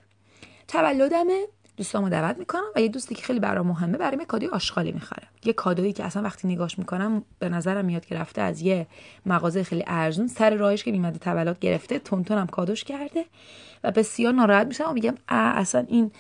تولدمه 0.68 1.48
دوستامو 1.78 2.10
دعوت 2.10 2.38
می‌کنم 2.38 2.64
و 2.76 2.82
یه 2.82 2.88
دوستی 2.88 3.16
که 3.16 3.24
خیلی 3.24 3.40
برام 3.40 3.68
مهمه 3.68 3.98
برای 3.98 4.18
من 4.18 4.26
کادوی 4.26 4.48
آشغالی 4.48 4.92
می‌خره. 4.92 5.28
یه 5.46 5.54
کادویی 5.54 5.94
که 5.94 6.04
اصلا 6.04 6.24
وقتی 6.24 6.48
نگاش 6.48 6.80
می‌کنم 6.80 7.24
به 7.40 7.50
نظرم 7.50 7.86
میاد 7.86 8.06
که 8.06 8.16
رفته 8.16 8.42
از 8.42 8.62
یه 8.62 8.88
مغازه 9.26 9.64
خیلی 9.64 9.84
ارزون 9.88 10.28
سر 10.28 10.56
راهش 10.56 10.84
که 10.84 10.92
میمده 10.92 11.20
تولد 11.20 11.60
گرفته 11.60 12.00
تونتونم 12.00 12.48
کادوش 12.48 12.84
کرده 12.84 13.26
و 13.84 13.92
بسیار 13.92 14.34
ناراحت 14.34 14.68
میشم 14.68 14.90
و 14.90 14.94
میگم 14.94 15.16
اصلا 15.30 15.86
این 15.88 16.12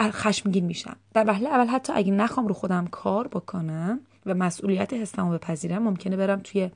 خشمگین 0.00 0.64
میشم. 0.64 0.96
در 1.14 1.24
وهله 1.26 1.48
اول 1.48 1.66
حتی 1.66 1.92
اگه 1.92 2.12
نخوام 2.12 2.46
رو 2.46 2.54
خودم 2.54 2.86
کار 2.86 3.28
بکنم 3.28 4.00
و 4.26 4.34
مسئولیت 4.34 4.92
حسمو 4.92 5.32
بپذیرم 5.32 5.82
ممکنه 5.82 6.16
برم 6.16 6.40
توی 6.44 6.70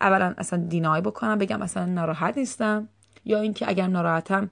اولا 0.00 0.34
اصلا 0.38 0.64
دینای 0.68 1.00
بکنم 1.00 1.38
بگم 1.38 1.62
اصلا 1.62 1.84
ناراحت 1.84 2.38
نیستم 2.38 2.88
یا 3.24 3.40
اینکه 3.40 3.68
اگر 3.68 3.86
ناراحتم 3.86 4.50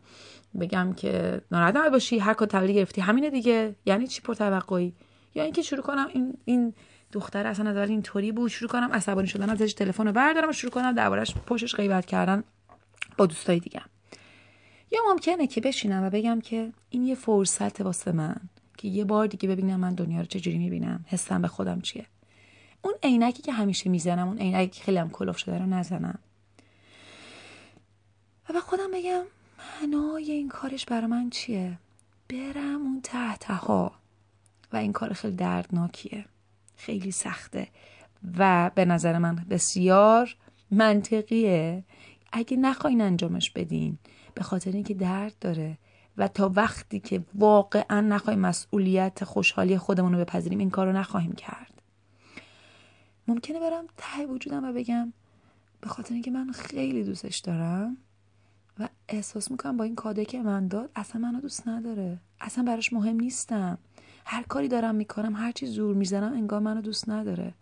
بگم 0.56 0.92
که 0.92 1.40
ناراحت 1.50 1.76
نباشی 1.76 2.18
هر 2.18 2.34
کار 2.34 2.48
تولید 2.48 2.76
گرفتی. 2.76 3.00
همینه 3.00 3.30
دیگه. 3.30 3.74
یعنی 3.86 4.06
چی 4.06 4.22
پرتوقعی؟ 4.22 4.94
یا 5.34 5.44
اینکه 5.44 5.62
شروع 5.62 5.82
کنم 5.82 6.08
این 6.12 6.34
این 6.44 6.74
دختر 7.12 7.46
اصلا 7.46 7.80
از 7.80 7.90
اینطوری 7.90 8.32
بود 8.32 8.50
شروع 8.50 8.70
کنم 8.70 8.92
عصبانی 8.92 9.26
شدن 9.28 9.50
ازش 9.50 9.72
تلفن 9.72 10.06
رو 10.06 10.12
بردارم 10.12 10.48
و 10.48 10.52
شروع 10.52 10.72
کنم 10.72 10.92
دربارش 10.92 11.34
پشتش 11.34 11.74
غیبت 11.74 12.06
کردن 12.06 12.44
با 13.16 13.26
دوستای 13.26 13.58
دیگه. 13.58 13.82
یا 14.90 15.00
ممکنه 15.08 15.46
که 15.46 15.60
بشینم 15.60 16.02
و 16.02 16.10
بگم 16.10 16.40
که 16.40 16.72
این 16.90 17.02
یه 17.02 17.14
فرصت 17.14 17.80
واسه 17.80 18.12
من 18.12 18.36
که 18.76 18.88
یه 18.88 19.04
بار 19.04 19.26
دیگه 19.26 19.48
ببینم 19.48 19.80
من 19.80 19.94
دنیا 19.94 20.20
رو 20.20 20.26
چجوری 20.26 20.58
می‌بینم 20.58 21.04
حسم 21.08 21.42
به 21.42 21.48
خودم 21.48 21.80
چیه. 21.80 22.06
اون 22.82 22.94
عینکی 23.02 23.42
که 23.42 23.52
همیشه 23.52 23.90
می‌زنم 23.90 24.28
اون 24.28 24.38
عینکی 24.38 24.78
که 24.78 24.84
خیلی 24.84 24.98
هم 24.98 25.10
کلوف 25.10 25.38
شده 25.38 25.58
رو 25.58 25.66
نزنم. 25.66 26.18
و 28.48 28.52
به 28.52 28.60
خودم 28.60 28.90
بگم 28.94 29.22
معنای 29.58 30.32
این 30.32 30.48
کارش 30.48 30.86
برای 30.86 31.06
من 31.06 31.30
چیه؟ 31.30 31.78
برم 32.28 32.82
اون 32.82 33.00
تحت 33.02 33.44
ها 33.44 33.92
و 34.72 34.76
این 34.76 34.92
کار 34.92 35.12
خیلی 35.12 35.36
دردناکیه. 35.36 36.24
خیلی 36.76 37.10
سخته. 37.10 37.68
و 38.38 38.70
به 38.74 38.84
نظر 38.84 39.18
من 39.18 39.34
بسیار 39.50 40.36
منطقیه. 40.70 41.84
اگه 42.32 42.56
نخواین 42.56 43.00
انجامش 43.00 43.50
بدین 43.50 43.98
به 44.34 44.42
خاطر 44.42 44.72
اینکه 44.72 44.94
درد 44.94 45.34
داره 45.40 45.78
و 46.16 46.28
تا 46.28 46.52
وقتی 46.54 47.00
که 47.00 47.24
واقعا 47.34 48.00
نخواهیم 48.00 48.40
مسئولیت 48.40 49.24
خوشحالی 49.24 49.78
خودمون 49.78 50.12
رو 50.12 50.18
بپذیریم 50.20 50.58
این 50.58 50.70
کار 50.70 50.86
رو 50.86 50.92
نخواهیم 50.92 51.32
کرد. 51.32 51.82
ممکنه 53.28 53.60
برم 53.60 53.84
ته 53.96 54.26
وجودم 54.26 54.64
و 54.64 54.72
بگم 54.72 55.12
به 55.80 55.88
خاطر 55.88 56.14
اینکه 56.14 56.30
من 56.30 56.52
خیلی 56.52 57.04
دوستش 57.04 57.38
دارم. 57.38 57.96
و 58.78 58.88
احساس 59.08 59.50
می‌کنم 59.50 59.76
با 59.76 59.84
این 59.84 59.94
کاده 59.94 60.24
که 60.24 60.42
من 60.42 60.68
داد 60.68 60.90
اصلا 60.96 61.20
منو 61.20 61.40
دوست 61.40 61.68
نداره. 61.68 62.18
اصلا 62.40 62.64
براش 62.64 62.92
مهم 62.92 63.16
نیستم. 63.16 63.78
هر 64.24 64.42
کاری 64.42 64.68
دارم 64.68 64.94
می‌کنم 64.94 65.36
هر 65.36 65.52
چی 65.52 65.66
زور 65.66 65.94
می‌زنم 65.94 66.32
انگار 66.32 66.60
منو 66.60 66.80
دوست 66.80 67.08
نداره. 67.08 67.54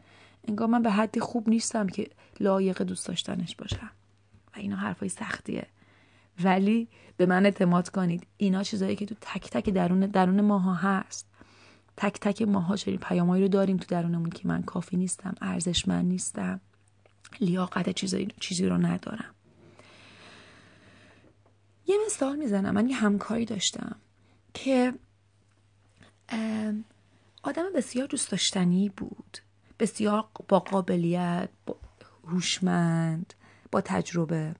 انگار 0.48 0.68
من 0.68 0.82
به 0.82 0.90
حدی 0.90 1.20
خوب 1.20 1.48
نیستم 1.48 1.86
که 1.86 2.10
لایق 2.40 2.82
دوست 2.82 3.08
داشتنش 3.08 3.56
باشم. 3.56 3.90
و 4.54 4.58
اینا 4.58 4.76
حرفای 4.76 5.08
سختیه. 5.08 5.66
ولی 6.44 6.88
به 7.16 7.26
من 7.26 7.44
اعتماد 7.44 7.88
کنید. 7.88 8.26
اینا 8.36 8.62
چیزایی 8.62 8.96
که 8.96 9.06
تو 9.06 9.14
تک 9.20 9.50
تک 9.50 9.70
درون 9.70 10.00
درون 10.00 10.40
ماها 10.40 10.74
هست. 10.74 11.26
تک 11.96 12.20
تک 12.20 12.42
ماها 12.42 12.76
چنین 12.76 12.98
پیامایی 12.98 13.42
رو 13.42 13.48
داریم 13.48 13.76
تو 13.76 13.86
درونمون 13.88 14.30
که 14.30 14.48
من 14.48 14.62
کافی 14.62 14.96
نیستم 14.96 15.34
ارزشمند 15.40 16.04
نیستم. 16.04 16.60
لیاقت 17.40 17.90
چیزی 17.90 18.28
چیزی 18.40 18.66
رو 18.66 18.78
ندارم. 18.78 19.33
یه 22.04 22.06
مثال 22.06 22.36
می‌زنم. 22.36 22.74
من 22.74 22.88
یه 22.88 22.96
همکاری 22.96 23.44
داشتم 23.44 23.96
که 24.54 24.94
آدم 27.42 27.72
بسیار 27.74 28.06
دوست 28.06 28.30
داشتنی 28.30 28.88
بود. 28.88 29.38
بسیار 29.78 30.24
با 30.48 30.60
قابلیت 30.60 31.48
با 31.66 31.76
هوشمند 32.28 33.34
با 33.72 33.80
تجربه. 33.80 34.54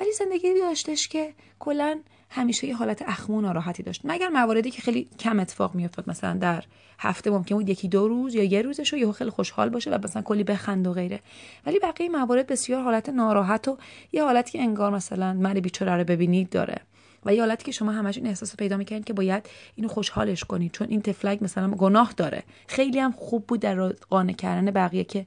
ولی 0.00 0.12
زندگی 0.12 0.54
داشتش 0.54 1.08
که 1.08 1.34
کلا 1.58 2.00
همیشه 2.34 2.66
یه 2.66 2.76
حالت 2.76 3.02
اخمو 3.02 3.40
ناراحتی 3.40 3.82
داشت. 3.82 4.00
مگر 4.04 4.28
مواردی 4.28 4.70
که 4.70 4.82
خیلی 4.82 5.08
کم 5.18 5.40
اتفاق 5.40 5.74
میافتاد 5.74 6.10
مثلا 6.10 6.34
در 6.34 6.64
هفته 6.98 7.30
ممکن 7.30 7.54
بود 7.54 7.68
یکی 7.68 7.88
دو 7.88 8.08
روز 8.08 8.34
یا 8.34 8.44
یه 8.44 8.62
روزش 8.62 8.92
رو 8.92 8.98
یهو 8.98 9.12
خیلی 9.12 9.30
خوشحال 9.30 9.68
باشه 9.68 9.90
و 9.90 9.98
مثلا 10.04 10.22
کلی 10.22 10.44
بخند 10.44 10.86
و 10.86 10.92
غیره. 10.92 11.20
ولی 11.66 11.78
بقیه 11.78 12.08
موارد 12.08 12.46
بسیار 12.46 12.82
حالت 12.82 13.08
ناراحت 13.08 13.68
و 13.68 13.78
یه 14.12 14.24
حالتی 14.24 14.52
که 14.52 14.60
انگار 14.62 14.90
مثلا 14.90 15.32
من 15.32 15.54
بیچاره 15.54 15.96
رو 15.96 16.04
ببینید 16.04 16.50
داره. 16.50 16.80
و 17.24 17.34
یه 17.34 17.40
حالتی 17.40 17.64
که 17.64 17.72
شما 17.72 17.92
همش 17.92 18.16
این 18.16 18.26
احساس 18.26 18.56
پیدا 18.56 18.76
می‌کنید 18.76 19.04
که 19.04 19.12
باید 19.12 19.48
اینو 19.74 19.88
خوشحالش 19.88 20.44
کنید. 20.44 20.72
چون 20.72 20.86
این 20.90 21.02
تفلک 21.02 21.42
مثلا 21.42 21.70
گناه 21.70 22.14
داره. 22.16 22.42
خیلی 22.66 22.98
هم 22.98 23.12
خوب 23.12 23.46
بود 23.46 23.60
در 23.60 23.88
قانع 23.88 24.32
کردن 24.32 24.70
بقیه 24.70 25.04
که 25.04 25.26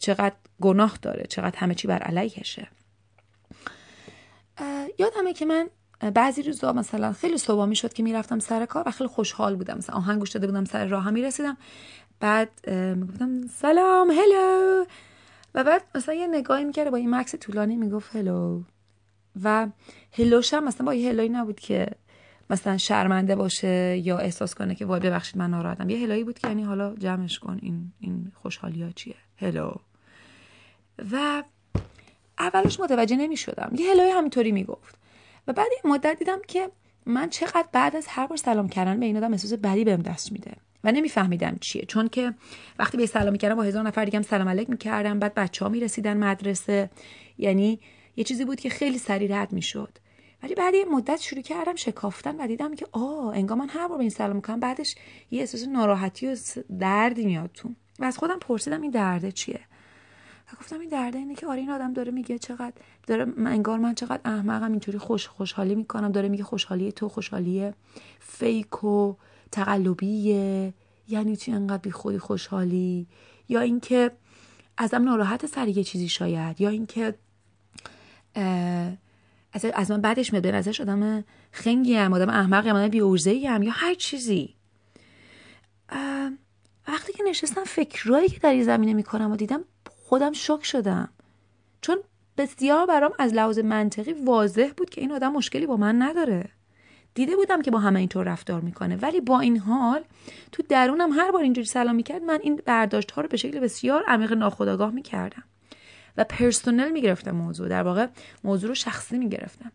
چقدر 0.00 0.34
گناه 0.60 0.98
داره 1.02 1.26
چقدر 1.28 1.58
همه 1.58 1.74
چی 1.74 1.88
بر 1.88 1.98
علیهشه. 1.98 2.68
یادمه 4.98 5.32
که 5.32 5.46
من 5.46 5.68
بعضی 6.14 6.42
روزا 6.42 6.72
مثلا 6.72 7.12
خیلی 7.12 7.38
صبح 7.38 7.74
شد 7.74 7.92
که 7.92 8.02
می‌رفتم 8.02 8.38
سر 8.38 8.66
کار 8.66 8.82
و 8.86 8.90
خیلی 8.90 9.08
خوشحال 9.08 9.56
بودم. 9.56 9.78
مثلا 9.78 9.96
آهنگ 9.96 10.18
گوش 10.18 10.30
داده 10.30 10.46
بودم 10.46 10.64
سر 10.64 10.86
راه 10.86 11.10
می‌رسیدم. 11.10 11.56
بعد 12.20 12.70
می‌گفتم 12.70 13.46
سلام 13.46 14.10
هلو. 14.10 14.84
و 15.54 15.64
بعد 15.64 15.82
مثلا 15.94 16.14
یه 16.14 16.26
نگاهی 16.26 16.64
می‌کرده 16.64 16.90
با 16.90 16.96
این 16.96 17.14
مکس 17.14 17.34
طولانی 17.34 17.76
می‌گفت 17.76 18.16
هلو. 18.16 18.62
و 19.42 19.68
هلوش 20.12 20.54
هم 20.54 20.64
مثلا 20.64 20.86
با 20.86 20.94
یه 20.94 21.10
هلوی 21.10 21.28
نبود 21.28 21.60
که 21.60 21.86
مثلا 22.50 22.76
شرمنده 22.76 23.36
باشه 23.36 23.96
یا 24.04 24.18
احساس 24.18 24.54
کنه 24.54 24.74
که 24.74 24.86
وای 24.86 25.00
ببخشید 25.00 25.38
من 25.38 25.50
ناراحتم. 25.50 25.90
یه 25.90 25.98
هلویی 25.98 26.24
بود 26.24 26.38
که 26.38 26.48
یعنی 26.48 26.62
حالا 26.62 26.94
جمعش 26.94 27.38
کن 27.38 27.58
این 27.62 27.92
این 28.00 28.32
خوشحالی 28.34 28.82
ها 28.82 28.90
چیه؟ 28.90 29.14
هلو. 29.36 29.72
و 31.12 31.42
اولش 32.38 32.80
متوجه 32.80 33.16
نمی 33.16 33.36
شدم 33.36 33.72
یه 33.74 33.90
هلوی 33.90 34.10
همینطوری 34.10 34.52
می‌گفت. 34.52 34.98
و 35.48 35.52
بعد 35.52 35.68
این 35.70 35.92
مدت 35.92 36.18
دیدم 36.18 36.38
که 36.48 36.70
من 37.06 37.28
چقدر 37.28 37.68
بعد 37.72 37.96
از 37.96 38.06
هر 38.08 38.26
بار 38.26 38.36
سلام 38.36 38.68
کردن 38.68 39.00
به 39.00 39.06
این 39.06 39.16
آدم 39.16 39.32
احساس 39.32 39.52
بدی 39.52 39.84
بهم 39.84 40.02
دست 40.02 40.32
میده 40.32 40.52
و 40.84 40.92
نمیفهمیدم 40.92 41.56
چیه. 41.60 41.84
چون 41.84 42.08
که 42.08 42.34
وقتی 42.78 42.96
به 42.96 43.06
سلام 43.06 43.32
می‌کردم 43.32 43.54
با 43.54 43.62
هزار 43.62 43.82
نفر 43.82 44.04
دیگه 44.04 44.22
سلام 44.22 44.48
علیک 44.48 44.70
می‌کردم 44.70 45.18
بعد 45.18 45.34
بچه 45.34 45.64
ها 45.64 45.70
می‌رسیدن 45.70 46.16
مدرسه. 46.16 46.90
یعنی 47.38 47.80
یه 48.16 48.24
چیزی 48.24 48.44
بود 48.44 48.60
که 48.60 48.68
خیلی 48.68 48.98
سریع 48.98 49.40
رد 49.40 49.52
می‌شد. 49.52 49.98
ولی 50.42 50.54
بعد 50.54 50.74
یه 50.74 50.84
مدت 50.84 51.20
شروع 51.20 51.42
کردم 51.42 51.74
شکافتن 51.74 52.36
و 52.40 52.46
دیدم 52.46 52.74
که 52.74 52.86
آه 52.92 53.36
انگار 53.36 53.58
من 53.58 53.68
هر 53.68 53.88
بار 53.88 53.96
به 53.96 54.02
این 54.02 54.10
سلام 54.10 54.36
می‌کنم 54.36 54.60
بعدش 54.60 54.94
یه 55.30 55.40
احساس 55.40 55.68
ناراحتی 55.68 56.26
و 56.26 56.36
دردی 56.78 57.26
میاد 57.26 57.50
تو. 57.54 57.70
و 57.98 58.04
از 58.04 58.18
خودم 58.18 58.38
پرسیدم 58.38 58.82
این 58.82 58.90
درده 58.90 59.32
چیه؟ 59.32 59.60
و 60.52 60.56
گفتم 60.60 60.80
این 60.80 60.88
درده 60.88 61.18
اینه 61.18 61.34
که 61.34 61.46
آره 61.46 61.60
این 61.60 61.70
آدم 61.70 61.92
داره 61.92 62.12
میگه 62.12 62.38
چقدر 62.38 62.72
داره 63.06 63.26
انگار 63.46 63.78
من 63.78 63.94
چقدر 63.94 64.20
احمقم 64.24 64.70
اینطوری 64.70 64.98
خوش 64.98 65.28
خوشحالی 65.28 65.74
می‌کنم. 65.74 66.12
داره 66.12 66.28
میگه 66.28 66.44
خوشحالی 66.44 66.92
تو 66.92 67.08
خوشحالی 67.08 67.72
فیک 68.20 68.84
و 68.84 69.14
تقلبیه. 69.52 70.74
یعنی 71.08 71.36
چی 71.36 71.52
انقدر 71.52 71.82
بی 71.82 71.90
خودی 71.90 72.18
خوشحالی؟ 72.18 73.06
یا 73.48 73.60
اینکه 73.60 74.10
ازم 74.78 75.02
ناراحت 75.04 75.46
سر 75.46 75.68
یه 75.68 75.84
چیزی 75.84 76.08
شاید. 76.08 76.60
یا 76.60 76.68
اینکه 76.68 77.14
از 79.52 79.90
من 79.90 80.00
بعدش 80.00 80.32
میاد 80.32 80.46
ازش 80.46 80.80
آدم 80.80 81.24
خنگی 81.52 81.94
هم 81.94 82.12
آدم 82.12 82.28
احمقی 82.28 82.68
هم 82.68 82.76
آدم 82.76 82.88
بی 82.88 83.46
هم 83.46 83.62
یا 83.62 83.72
هر 83.74 83.94
چیزی. 83.94 84.54
وقتی 86.88 87.12
که 87.12 87.24
نشستم 87.28 87.64
فکرایی 87.64 88.28
که 88.28 88.38
در 88.38 88.50
این 88.50 88.64
زمینه 88.64 88.94
می‌کنم 88.94 89.32
و 89.32 89.36
دیدم 89.36 89.64
خودم 90.08 90.32
شک 90.32 90.64
شدم. 90.64 91.08
چون 91.80 91.98
بسیار 92.38 92.86
برام 92.86 93.12
از 93.18 93.34
لحاظ 93.34 93.58
منطقی 93.58 94.12
واضح 94.12 94.70
بود 94.76 94.90
که 94.90 95.00
این 95.00 95.12
آدم 95.12 95.32
مشکلی 95.32 95.66
با 95.66 95.76
من 95.76 96.02
نداره. 96.02 96.48
دیده 97.14 97.36
بودم 97.36 97.62
که 97.62 97.70
با 97.70 97.78
همه 97.78 97.98
اینطور 97.98 98.24
رفتار 98.24 98.60
می‌کنه. 98.60 98.96
ولی 98.96 99.20
با 99.20 99.40
این 99.40 99.58
حال 99.58 100.04
تو 100.52 100.62
درونم 100.68 101.12
هر 101.12 101.30
بار 101.30 101.42
اینجوری 101.42 101.66
سلام 101.66 101.96
می‌کرد 101.96 102.22
من 102.22 102.38
این 102.42 102.60
برداشت 102.64 103.10
ها 103.10 103.22
رو 103.22 103.28
به 103.28 103.36
شکل 103.36 103.60
بسیار 103.60 104.04
عمیق 104.08 104.32
ناخودآگاه 104.32 104.90
می‌کردم 104.90 105.42
و 106.16 106.24
پرسونل 106.24 106.92
می‌گرفتم 106.92 107.30
موضوع. 107.30 107.68
در 107.68 107.82
واقع 107.82 108.06
موضوع 108.44 108.68
رو 108.68 108.74
شخصی 108.74 109.18
می‌گرفتم. 109.18 109.72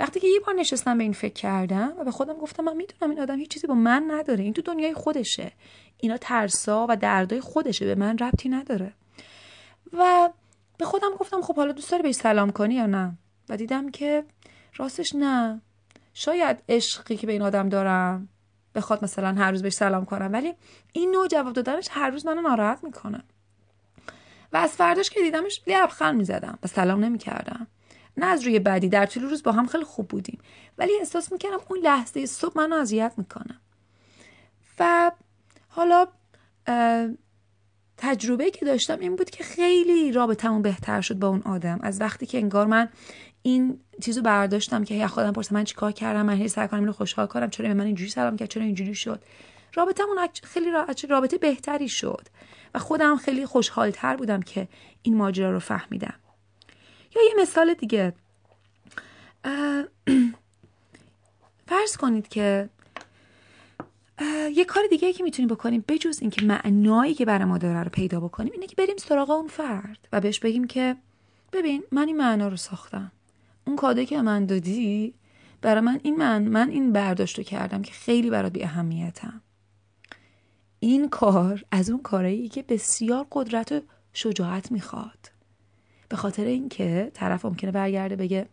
وقتی 0.00 0.20
که 0.20 0.26
یه 0.26 0.40
بار 0.46 0.54
نشستم 0.54 0.98
به 0.98 1.04
این 1.04 1.12
فکر 1.12 1.32
کردم 1.32 1.92
و 1.98 2.04
به 2.04 2.10
خودم 2.10 2.34
گفتم 2.34 2.64
من 2.64 2.76
می‌دونم 2.76 3.10
این 3.10 3.20
آدم 3.20 3.38
هیچ 3.38 3.48
چیزی 3.50 3.66
با 3.66 3.74
من 3.74 4.04
نداره. 4.10 4.44
این 4.44 4.52
تو 4.52 4.62
دنیای 4.62 4.94
خودشه. 4.94 5.52
اینا 5.98 6.16
ترسا 6.16 6.86
و 6.88 6.96
دردای 6.96 7.40
خودشه. 7.40 7.86
به 7.86 7.94
من 7.94 8.18
ربطی 8.18 8.48
نداره. 8.48 8.92
و 9.98 10.30
به 10.78 10.84
خودم 10.84 11.10
گفتم 11.18 11.42
خب 11.42 11.56
حالا 11.56 11.72
دوست 11.72 11.90
داری 11.90 12.02
بهش 12.02 12.14
سلام 12.14 12.50
کنی 12.50 12.74
یا 12.74 12.86
نه؟ 12.86 13.18
و 13.48 13.56
دیدم 13.56 13.90
که 13.90 14.24
راستش 14.76 15.14
نه. 15.14 15.60
شاید 16.14 16.62
عشقی 16.68 17.16
که 17.16 17.26
به 17.26 17.32
این 17.32 17.42
آدم 17.42 17.68
دارم 17.68 18.28
بخواد 18.74 19.04
مثلا 19.04 19.32
هر 19.32 19.50
روز 19.50 19.62
بهش 19.62 19.72
سلام 19.72 20.04
کنم 20.04 20.32
ولی 20.32 20.54
این 20.92 21.10
نوع 21.10 21.28
جواب 21.28 21.52
دادنش 21.52 21.88
هر 21.90 22.10
روز 22.10 22.26
منو 22.26 22.40
ناراحت 22.40 22.84
می‌کنه. 22.84 23.22
و 24.52 24.56
از 24.56 24.70
فرداش 24.70 25.10
که 25.10 25.20
دیدمش 25.20 25.62
لبخند 25.66 26.16
می‌زدم 26.16 26.58
و 26.62 26.66
سلام 26.66 27.04
نمی‌کردم. 27.04 27.66
نه 28.16 28.26
از 28.26 28.42
روی 28.42 28.58
بعدی 28.58 28.88
در 28.88 29.06
طول 29.06 29.22
روز 29.22 29.42
با 29.42 29.52
هم 29.52 29.66
خیلی 29.66 29.84
خوب 29.84 30.08
بودیم. 30.08 30.38
ولی 30.78 30.92
احساس 30.98 31.32
می‌کردم 31.32 31.58
اون 31.68 31.78
لحظه 31.78 32.26
صبح 32.26 32.52
منو 32.56 32.76
اذیت 32.76 33.12
می‌کنه. 33.16 33.60
و 34.78 35.12
حالا 35.68 36.06
تجربه 37.96 38.50
که 38.50 38.64
داشتم 38.64 38.98
این 39.00 39.16
بود 39.16 39.30
که 39.30 39.44
خیلی 39.44 40.12
رابطمون 40.12 40.62
بهتر 40.62 41.00
شد 41.00 41.14
با 41.14 41.28
اون 41.28 41.42
آدم. 41.42 41.78
از 41.82 42.00
وقتی 42.00 42.26
که 42.26 42.38
انگار 42.38 42.66
من 42.66 42.88
این 43.42 43.80
چیزو 44.02 44.22
برداشتم 44.22 44.84
که 44.84 45.06
خودم 45.06 45.32
پرسم 45.32 45.54
من 45.54 45.64
چیکار 45.64 45.92
کردم 45.92 46.26
من 46.26 46.34
هی 46.34 46.48
سعی 46.48 46.68
کنم 46.68 46.80
اینو 46.80 46.92
خوشحال 46.92 47.26
کنم 47.26 47.50
چرا 47.50 47.68
به 47.68 47.74
من 47.74 47.86
اینجوری 47.86 48.10
سلام 48.10 48.36
کرد 48.36 48.48
چرا 48.48 48.62
اینجوری 48.62 48.94
شد. 48.94 49.22
رابطمون 49.74 50.28
خیلی 50.42 50.70
رابطه 51.08 51.38
بهتری 51.38 51.88
شد 51.88 52.28
و 52.74 52.78
خودم 52.78 53.16
خیلی 53.16 53.46
خوشحالتر 53.46 54.16
بودم 54.16 54.42
که 54.42 54.68
این 55.02 55.16
ماجرا 55.16 55.50
رو 55.50 55.58
فهمیدم. 55.58 56.14
یا 57.16 57.22
یه 57.22 57.42
مثال 57.42 57.74
دیگه. 57.74 58.12
فرض 61.68 61.96
کنید 61.96 62.28
که 62.28 62.68
یه 64.54 64.64
کار 64.64 64.82
دیگه 64.90 65.12
که 65.12 65.24
می‌تونیم 65.24 65.48
بکنیم 65.48 65.84
بجز 65.88 66.18
اینکه 66.20 66.44
معنایی 66.44 67.14
که 67.14 67.24
برای 67.24 67.44
ما 67.44 67.58
داره 67.58 67.82
رو 67.82 67.90
پیدا 67.90 68.20
بکنیم 68.20 68.52
اینه 68.52 68.66
که 68.66 68.76
بریم 68.76 68.96
سراغ 68.96 69.30
اون 69.30 69.48
فرد 69.48 70.08
و 70.12 70.20
بهش 70.20 70.38
بگیم 70.40 70.66
که 70.66 70.96
ببین 71.52 71.82
من 71.92 72.06
این 72.06 72.16
معنا 72.16 72.48
رو 72.48 72.56
ساختم. 72.56 73.12
اون 73.66 73.76
کاده 73.76 74.06
که 74.06 74.22
من 74.22 74.46
دادی 74.46 75.14
برای 75.62 75.80
من 75.80 76.00
این 76.02 76.16
من 76.16 76.42
من 76.42 76.70
این 76.70 76.92
برداشت 76.92 77.38
رو 77.38 77.44
کردم 77.44 77.82
که 77.82 77.92
خیلی 77.92 78.30
برات 78.30 78.52
بی 78.52 78.64
اهمیتم. 78.64 79.40
این 80.80 81.08
کار 81.08 81.64
از 81.70 81.90
اون 81.90 82.02
کارهایی 82.02 82.48
که 82.48 82.62
بسیار 82.62 83.26
قدرت 83.32 83.72
و 83.72 83.80
شجاعت 84.12 84.72
می‌خواد. 84.72 85.30
به 86.08 86.16
خاطر 86.16 86.44
اینکه 86.44 87.10
طرف 87.14 87.44
ممکنه 87.44 87.70
برگرده 87.70 88.16
بگه 88.16 88.48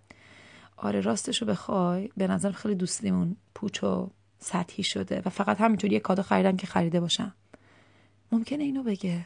آره 0.78 1.02
راستش 1.02 1.41
رو 1.41 1.47
بخوای 1.47 2.10
به 2.17 2.28
نظر 2.28 2.52
خیلی 2.52 2.76
دوستیمون 2.76 3.36
پوچ 3.56 3.84
و 3.84 4.10
سطحی 4.43 4.84
شده 4.84 5.21
و 5.25 5.30
فقط 5.30 5.62
همینطوری 5.62 5.93
یه 5.93 5.99
کادو 5.99 6.21
خریدم 6.21 6.58
که 6.58 6.67
خریده 6.67 6.99
باشم. 6.99 7.34
ممکنه 8.32 8.63
اینو 8.63 8.84
بگه. 8.84 9.25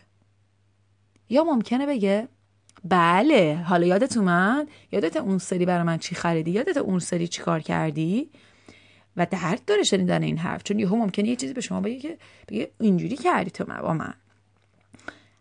یا 1.30 1.44
ممکنه 1.44 1.86
بگه 1.86 2.28
بله 2.84 3.64
حالا 3.68 3.88
یادت 3.88 4.18
اومد؟ 4.18 4.68
یادت 4.92 5.18
اون 5.18 5.38
سری 5.38 5.66
برای 5.66 5.84
من 5.84 5.98
چی 5.98 6.16
خریدی؟ 6.16 6.52
یادت 6.52 6.78
اون 6.78 7.00
سری 7.00 7.28
چی 7.28 7.42
کار 7.42 7.60
کردی؟ 7.60 8.30
و 9.18 9.28
درد 9.32 9.66
داره 9.66 9.84
شنیدن 9.84 10.24
این 10.24 10.38
حرف 10.38 10.64
چون 10.64 10.80
یهو 10.80 10.96
ممکنه 10.96 11.28
یه 11.28 11.36
چیزی 11.36 11.54
به 11.54 11.62
شما 11.62 11.82
بگه 11.82 12.00
که 12.00 12.18
بگه 12.48 12.72
اینجوری 12.80 13.18
کردی 13.18 13.52
تو 13.52 13.66
با 13.66 13.94
من. 13.94 14.14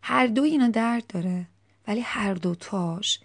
هر 0.03 0.27
دو 0.27 0.43
اینا 0.43 0.69
درد 0.69 1.07
داره 1.07 1.47
ولی 1.89 2.01
هر 2.01 2.35
دوتاش 2.35 3.21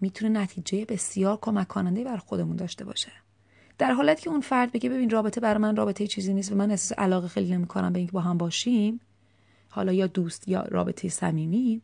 می‌تونه 0.00 0.40
نتیجه 0.40 0.84
بسیار 0.84 1.38
کمک 1.40 1.68
کننده 1.68 2.04
بر 2.04 2.16
خودمون 2.16 2.56
داشته 2.56 2.84
باشه. 2.84 3.12
در 3.80 3.92
حالتی 3.92 4.22
که 4.22 4.30
اون 4.30 4.40
فرد 4.40 4.72
بگه 4.72 4.90
ببین 4.90 5.10
رابطه 5.10 5.40
برای 5.40 5.58
من 5.58 5.76
رابطه 5.76 6.06
چیزی 6.06 6.34
نیست 6.34 6.52
و 6.52 6.54
من 6.54 6.70
احساس 6.70 6.98
علاقه 6.98 7.28
خیلی 7.28 7.52
نمی‌کنم 7.52 7.92
به 7.92 7.98
اینکه 7.98 8.12
با 8.12 8.20
هم 8.20 8.38
باشیم 8.38 9.00
حالا 9.68 9.92
یا 9.92 10.06
دوست 10.06 10.48
یا 10.48 10.62
رابطه 10.62 11.08
صمیمی 11.08 11.82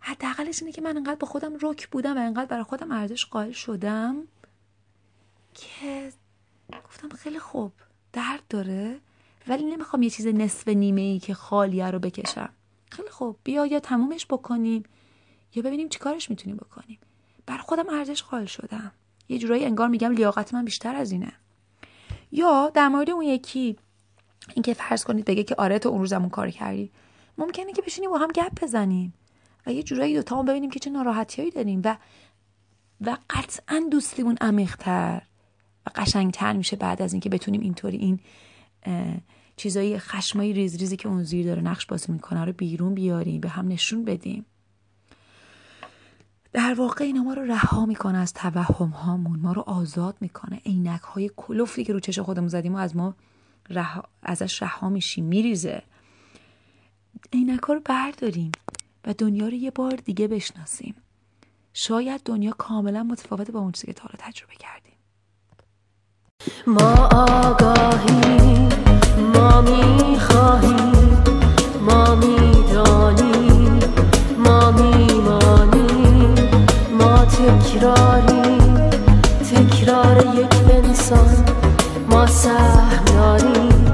حداقلش 0.00 0.62
اینه 0.62 0.72
که 0.72 0.80
من 0.80 0.96
انقدر 0.96 1.14
با 1.14 1.26
خودم 1.26 1.52
رک 1.62 1.88
بودم 1.88 2.16
و 2.16 2.20
انقدر 2.20 2.44
برای 2.44 2.62
خودم 2.62 2.92
ارزش 2.92 3.26
قائل 3.26 3.52
شدم 3.52 4.16
که 5.54 6.12
گفتم 6.84 7.08
خیلی 7.08 7.38
خوب 7.38 7.72
درد 8.12 8.42
داره 8.48 8.98
ولی 9.48 9.64
نمی‌خوام 9.64 10.02
یه 10.02 10.10
چیز 10.10 10.26
نصف 10.26 10.68
نیمه 10.68 11.00
ای 11.00 11.18
که 11.18 11.34
خالیه 11.34 11.90
رو 11.90 11.98
بکشم. 11.98 12.48
خیلی 12.90 13.10
خوب 13.10 13.36
بیا 13.44 13.66
یا 13.66 13.80
تمومش 13.80 14.26
بکنیم 14.26 14.82
یا 15.54 15.62
ببینیم 15.62 15.88
چیکارش 15.88 16.30
می‌تونیم 16.30 16.56
بکنیم. 16.56 16.98
برای 17.46 17.62
خودم 17.62 17.88
ارزش 17.88 18.22
قائل 18.22 18.46
شدم. 18.46 18.92
یه 19.30 19.38
جورایی 19.38 19.64
انگار 19.64 19.88
میگم 19.88 20.12
لیاقت 20.12 20.54
من 20.54 20.64
بیشتر 20.64 20.94
از 20.94 21.12
اینه. 21.12 21.32
یا 22.32 22.70
در 22.74 22.88
مورد 22.88 23.10
اون 23.10 23.24
یکی 23.24 23.76
اینکه 24.54 24.74
فرض 24.74 25.04
کنید 25.04 25.24
بگه 25.24 25.42
که 25.42 25.54
آره 25.58 25.78
تو 25.78 25.88
اون 25.88 25.98
روزمون 25.98 26.28
کار 26.28 26.50
کردی. 26.50 26.90
ممکنه 27.38 27.72
که 27.72 27.82
بشینیم 27.82 28.10
با 28.10 28.18
هم 28.18 28.28
گپ 28.28 28.62
بزنیم 28.62 29.14
و 29.66 29.72
یه 29.72 29.82
جورایی 29.82 30.14
دوتا 30.14 30.38
هم 30.38 30.44
ببینیم 30.44 30.70
که 30.70 30.80
چه 30.80 30.90
ناراحتیایی 30.90 31.50
داریم 31.50 31.80
و 31.84 31.96
و 33.00 33.16
قطعا 33.30 33.88
دوستیمون 33.90 34.36
عمیقتر 34.40 35.22
و 35.86 35.90
قشنگتر 35.94 36.52
میشه 36.52 36.76
بعد 36.76 37.02
از 37.02 37.12
اینکه 37.12 37.28
بتونیم 37.28 37.60
اینطوری 37.60 37.96
این 37.96 38.20
چیزایی 39.56 39.98
خشمایی 39.98 40.52
ریز 40.52 40.76
ریزی 40.76 40.96
که 40.96 41.08
اون 41.08 41.22
زیر 41.22 41.46
داره 41.46 41.62
نقش 41.62 41.86
بازی 41.86 42.12
می‌کنه 42.12 42.44
رو 42.44 42.52
بیرون 42.52 42.94
بیاریم 42.94 43.40
به 43.40 43.48
هم 43.48 43.68
نشون 43.68 44.04
بدیم. 44.04 44.46
در 46.52 46.74
واقع 46.74 47.04
اینا 47.04 47.22
ما 47.22 47.34
رو 47.34 47.42
رها 47.42 47.86
می‌کنه 47.86 48.18
از 48.18 48.32
توهم 48.32 48.88
هامون 48.88 49.40
ما 49.40 49.52
رو 49.52 49.62
آزاد 49.62 50.16
می‌کنه. 50.20 50.60
عینک 50.66 51.00
های 51.00 51.30
کلوفی 51.36 51.84
که 51.84 51.92
رو 51.92 52.00
چش 52.00 52.18
خودمون 52.18 52.48
زدیم 52.48 52.74
و 52.74 52.78
از 52.78 52.96
ما 52.96 53.14
رها، 53.70 54.02
ازش 54.22 54.62
رها 54.62 54.88
میشیم 54.88 55.24
میریزه. 55.24 55.82
عینک 57.32 57.62
ها 57.62 57.74
رو 57.74 57.80
برداریم 57.84 58.52
و 59.06 59.14
دنیا 59.14 59.48
رو 59.48 59.54
یه 59.54 59.70
بار 59.70 59.96
دیگه 59.96 60.28
بشناسیم. 60.28 60.94
شاید 61.74 62.20
دنیا 62.24 62.52
کاملا 62.52 63.02
متفاوت 63.02 63.50
با 63.50 63.60
اون 63.60 63.72
چیزی 63.72 63.86
که 63.86 63.92
تا 63.92 64.02
حالا 64.02 64.16
تجربه 64.18 64.54
کردیم. 64.54 64.96
ما 66.66 66.94
آگاهی 67.06 68.68
ما 69.34 69.60
می‌خواهیم 69.60 70.92
ما 71.80 72.14
می‌دانیم 72.14 72.49
یک 80.20 80.54
انسان 80.84 81.44
ما 82.10 82.26
سهم 82.26 83.04
داریم 83.04 83.84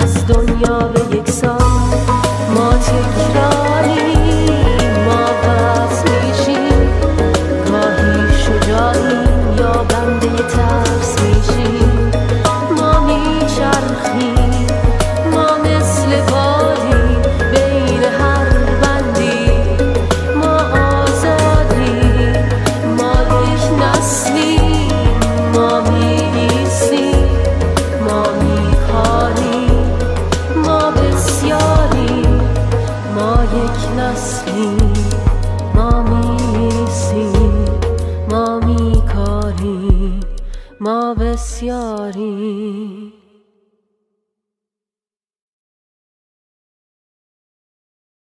از 0.00 0.26
دنیا 0.26 0.78
به 0.78 1.16
یک 1.16 1.30
سان 1.30 1.60
ما 2.54 2.70
تکراری 2.72 3.53